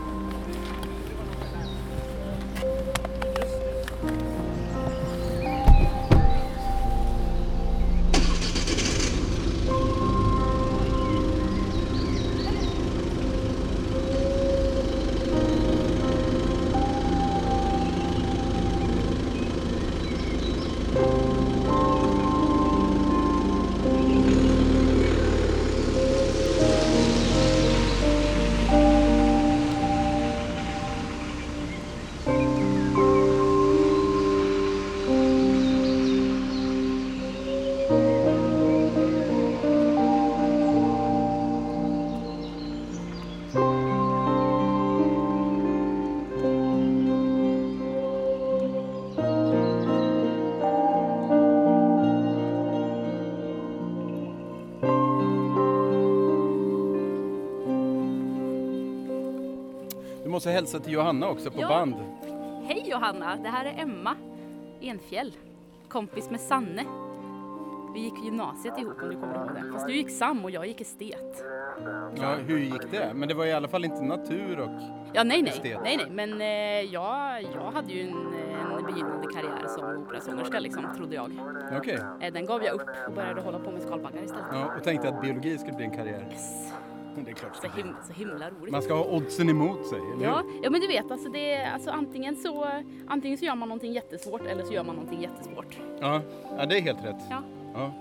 Måste 60.41 60.51
hälsa 60.51 60.79
till 60.79 60.93
Johanna 60.93 61.27
också 61.29 61.51
på 61.51 61.61
Ja. 61.61 61.67
band. 61.67 61.95
Hej 62.65 62.83
Johanna, 62.89 63.35
det 63.35 63.49
här 63.49 63.65
är 63.65 63.81
Emma 63.81 64.15
Enfjäll, 64.81 65.33
kompis 65.87 66.29
med 66.29 66.39
Sanne. 66.39 66.83
Vi 67.93 67.99
gick 67.99 68.13
gymnasiet 68.23 68.77
ihop 68.79 68.93
om 69.03 69.09
du 69.09 69.15
kommer 69.15 69.35
ihåg 69.35 69.49
det. 69.55 69.71
Fast 69.73 69.87
du 69.87 69.93
gick 69.95 70.09
SAM 70.09 70.43
och 70.43 70.51
jag 70.51 70.67
gick 70.67 70.81
estet. 70.81 71.43
Ja, 72.15 72.35
hur 72.47 72.57
gick 72.59 72.91
det? 72.91 73.11
Men 73.15 73.27
det 73.27 73.33
var 73.33 73.45
i 73.45 73.53
alla 73.53 73.67
fall 73.67 73.85
inte 73.85 74.01
natur 74.03 74.59
och... 74.59 74.69
Ja, 75.13 75.23
nej, 75.23 75.41
nej, 75.41 75.51
Estet. 75.51 75.79
nej, 75.83 75.97
nej, 75.97 76.07
men 76.11 76.41
eh, 76.41 76.93
jag, 76.93 77.41
jag 77.55 77.71
hade 77.71 77.93
ju 77.93 78.01
en, 78.01 78.15
en 78.77 78.85
begynnande 78.85 79.27
karriär 79.33 79.67
som 79.67 80.03
operasångerska 80.03 80.59
liksom, 80.59 80.85
trodde 80.97 81.15
jag. 81.15 81.31
Okej. 81.77 81.99
Eh, 82.21 82.33
den 82.33 82.45
gav 82.45 82.63
jag 82.63 82.75
upp 82.75 82.89
och 83.07 83.13
började 83.13 83.41
hålla 83.41 83.59
på 83.59 83.71
med 83.71 83.81
skalbaggar 83.81 84.23
istället. 84.23 84.45
Ja, 84.51 84.71
och 84.77 84.83
tänkte 84.83 85.09
att 85.09 85.21
biologi 85.21 85.57
skulle 85.57 85.73
bli 85.75 85.85
en 85.85 85.91
karriär. 85.95 86.27
Yes. 86.31 86.73
Det 87.15 87.31
är 87.31 87.35
klart. 87.35 87.55
Så, 87.55 87.67
him, 87.67 87.95
så 88.07 88.13
himla 88.13 88.49
roligt. 88.49 88.71
Man 88.71 88.81
ska 88.81 88.93
ha 88.93 89.05
oddsen 89.05 89.49
emot 89.49 89.85
sig, 89.87 89.99
eller 90.13 90.23
Ja, 90.25 90.43
hur? 90.45 90.63
ja, 90.63 90.69
men 90.69 90.81
du 90.81 90.87
vet, 90.87 91.11
alltså 91.11 91.29
det 91.29 91.53
är, 91.53 91.73
alltså 91.73 91.89
antingen, 91.89 92.35
så, 92.35 92.67
antingen 93.07 93.37
så 93.37 93.45
gör 93.45 93.55
man 93.55 93.69
någonting 93.69 93.93
jättesvårt 93.93 94.41
eller 94.47 94.63
så 94.63 94.73
gör 94.73 94.83
man 94.83 94.95
någonting 94.95 95.21
jättesvårt. 95.21 95.77
Ja, 96.01 96.21
ja 96.57 96.65
det 96.65 96.77
är 96.77 96.81
helt 96.81 97.05
rätt. 97.05 97.21
Ja. 97.29 97.43
Ja. 97.73 97.93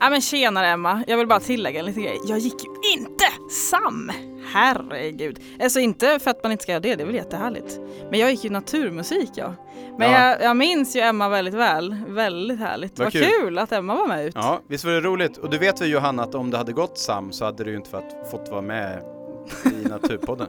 Ja 0.00 0.10
men 0.10 0.20
tjenare 0.20 0.66
Emma, 0.66 1.04
jag 1.06 1.16
vill 1.18 1.26
bara 1.26 1.40
tillägga 1.40 1.80
en 1.80 1.86
liten 1.86 2.02
grej. 2.02 2.18
Jag 2.24 2.38
gick 2.38 2.64
ju 2.64 2.92
inte 3.00 3.24
SAM! 3.50 4.12
Herregud. 4.52 5.40
Alltså 5.62 5.80
inte 5.80 6.18
för 6.18 6.30
att 6.30 6.42
man 6.42 6.52
inte 6.52 6.62
ska 6.62 6.72
göra 6.72 6.80
det, 6.80 6.94
det 6.96 7.02
är 7.02 7.06
väl 7.06 7.14
jättehärligt. 7.14 7.80
Men 8.10 8.20
jag 8.20 8.30
gick 8.30 8.44
ju 8.44 8.50
naturmusik 8.50 9.30
ja. 9.34 9.54
Men 9.98 10.10
Ja. 10.12 10.28
jag, 10.28 10.42
jag 10.42 10.56
minns 10.56 10.96
ju 10.96 11.00
Emma 11.00 11.28
väldigt 11.28 11.54
väl. 11.54 11.96
Väldigt 12.08 12.58
härligt. 12.58 12.98
Vad 12.98 13.06
Vad 13.06 13.12
kul. 13.12 13.24
kul. 13.40 13.58
att 13.58 13.72
Emma 13.72 13.94
var 13.94 14.06
med 14.06 14.26
ut. 14.26 14.34
Ja, 14.34 14.60
visst 14.68 14.84
var 14.84 14.92
det 14.92 15.00
roligt? 15.00 15.36
Och 15.36 15.50
du 15.50 15.58
vet 15.58 15.80
väl 15.80 15.90
Johanna 15.90 16.22
att 16.22 16.34
om 16.34 16.50
det 16.50 16.56
hade 16.58 16.72
gått 16.72 16.98
Sam 16.98 17.32
så 17.32 17.44
hade 17.44 17.64
du 17.64 17.70
ju 17.70 17.76
inte 17.76 17.90
fått, 17.90 18.30
fått 18.30 18.48
vara 18.48 18.62
med 18.62 19.02
i 19.64 19.88
Naturpodden. 19.88 20.48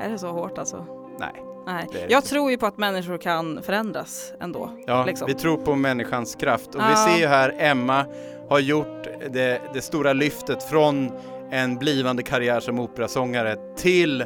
Är 0.00 0.10
det 0.10 0.18
så 0.18 0.28
hårt 0.28 0.58
alltså? 0.58 0.86
Nej. 1.20 1.44
Nej. 1.66 1.86
Det 1.92 1.98
är 1.98 2.06
det 2.06 2.12
Jag 2.12 2.18
inte. 2.18 2.28
tror 2.28 2.50
ju 2.50 2.58
på 2.58 2.66
att 2.66 2.78
människor 2.78 3.18
kan 3.18 3.62
förändras 3.62 4.32
ändå. 4.40 4.70
Ja, 4.86 5.04
liksom. 5.04 5.26
vi 5.26 5.34
tror 5.34 5.56
på 5.56 5.74
människans 5.74 6.34
kraft. 6.34 6.74
Och 6.74 6.80
vi 6.80 6.90
Ja. 6.90 6.96
ser 7.08 7.20
ju 7.20 7.26
här 7.26 7.54
Emma 7.58 8.04
har 8.48 8.58
gjort 8.58 9.04
det, 9.30 9.60
det 9.74 9.80
stora 9.82 10.12
lyftet 10.12 10.62
från 10.62 11.12
en 11.50 11.76
blivande 11.76 12.22
karriär 12.22 12.60
som 12.60 12.80
operasångare 12.80 13.56
till 13.76 14.24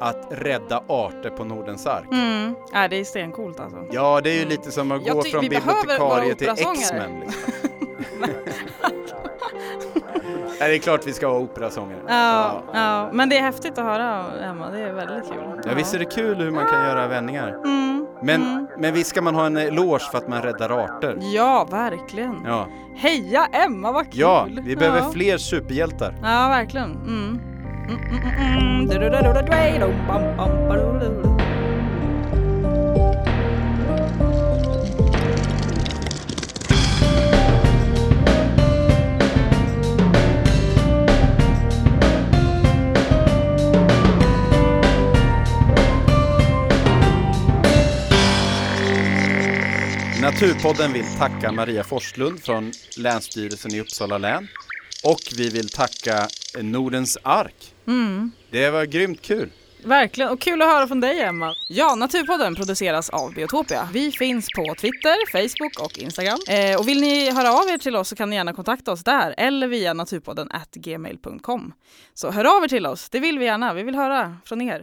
att 0.00 0.28
rädda 0.30 0.82
arter 0.88 1.30
på 1.30 1.44
Nordens 1.44 1.86
ark. 1.86 2.08
Mm. 2.12 2.54
Ja, 2.72 2.88
det 2.88 2.96
är 3.00 3.04
stencoolt 3.04 3.60
alltså. 3.60 3.78
Ja, 3.92 4.20
det 4.20 4.30
är 4.30 4.38
ju 4.38 4.48
lite 4.48 4.70
som 4.72 4.92
att 4.92 5.04
gå 5.04 5.22
från 5.22 5.40
vi 5.42 5.48
bibliotekarie 5.48 6.34
till. 6.34 6.48
X-Men. 6.48 7.20
Liksom. 7.20 7.52
Nej, 10.64 10.70
det 10.70 10.76
är 10.76 10.80
klart 10.80 11.06
vi 11.06 11.12
ska 11.12 11.28
vara 11.28 11.38
operasångare. 11.38 11.98
Ja, 12.08 12.62
ja, 12.74 13.08
men 13.12 13.28
det 13.28 13.38
är 13.38 13.42
häftigt 13.42 13.78
att 13.78 13.84
höra 13.84 14.24
Emma, 14.42 14.70
det 14.70 14.80
är 14.80 14.92
väldigt 14.92 15.24
kul. 15.32 15.60
Ja, 15.66 15.70
visst 15.76 15.94
är 15.94 15.98
det 15.98 16.04
kul 16.04 16.36
hur 16.36 16.50
man 16.50 16.66
kan 16.68 16.84
göra 16.84 17.06
vändningar. 17.06 17.48
Mm. 17.48 18.06
Men, 18.22 18.42
Mm. 18.42 18.66
men 18.78 18.94
visst 18.94 19.10
ska 19.10 19.22
man 19.22 19.34
ha 19.34 19.46
en 19.46 19.56
eloge 19.56 19.98
för 20.10 20.18
att 20.18 20.28
man 20.28 20.42
räddar 20.42 20.70
arter. 20.84 21.18
Ja, 21.34 21.66
verkligen. 21.70 22.36
Ja, 22.46 22.66
Heja 22.96 23.46
Emma, 23.52 23.92
vad 23.92 24.04
kul! 24.04 24.20
ja 24.20 24.46
vi 24.64 24.76
behöver 24.76 24.98
ja. 24.98 25.10
fler 25.12 25.38
superhjältar. 25.38 26.14
Ja, 26.22 26.48
verkligen. 26.48 26.90
Mm. 26.90 27.40
Naturpodden 50.34 50.92
vill 50.92 51.04
tacka 51.18 51.52
Maria 51.52 51.84
Forslund 51.84 52.42
från 52.42 52.72
Länsstyrelsen 52.98 53.74
i 53.74 53.80
Uppsala 53.80 54.18
län. 54.18 54.48
Och 55.04 55.20
vi 55.36 55.50
vill 55.50 55.68
tacka 55.68 56.28
Nordens 56.62 57.18
ark. 57.22 57.74
Mm. 57.86 58.30
Det 58.50 58.70
var 58.70 58.84
grymt 58.84 59.22
kul. 59.22 59.50
Verkligen, 59.84 60.30
och 60.30 60.40
kul 60.40 60.62
att 60.62 60.68
höra 60.68 60.86
från 60.86 61.00
dig 61.00 61.20
Emma. 61.20 61.54
Ja, 61.68 61.94
Naturpodden 61.94 62.54
produceras 62.54 63.10
av 63.10 63.34
Biotopia. 63.34 63.88
Vi 63.92 64.12
finns 64.12 64.48
på 64.56 64.74
Twitter, 64.80 65.32
Facebook 65.32 65.80
och 65.80 65.98
Instagram. 65.98 66.38
Eh, 66.48 66.78
och 66.78 66.88
vill 66.88 67.00
ni 67.00 67.30
höra 67.30 67.52
av 67.52 67.68
er 67.68 67.78
till 67.78 67.96
oss 67.96 68.08
så 68.08 68.16
kan 68.16 68.30
ni 68.30 68.36
gärna 68.36 68.52
kontakta 68.52 68.92
oss 68.92 69.04
där 69.04 69.34
eller 69.36 69.66
via 69.66 69.94
naturpodden 69.94 70.48
at 70.50 70.74
gmail.com. 70.74 71.72
Så 72.14 72.30
hör 72.30 72.56
av 72.56 72.64
er 72.64 72.68
till 72.68 72.86
oss, 72.86 73.10
det 73.10 73.20
vill 73.20 73.38
vi 73.38 73.44
gärna. 73.44 73.74
Vi 73.74 73.82
vill 73.82 73.94
höra 73.94 74.36
från 74.44 74.62
er. 74.62 74.82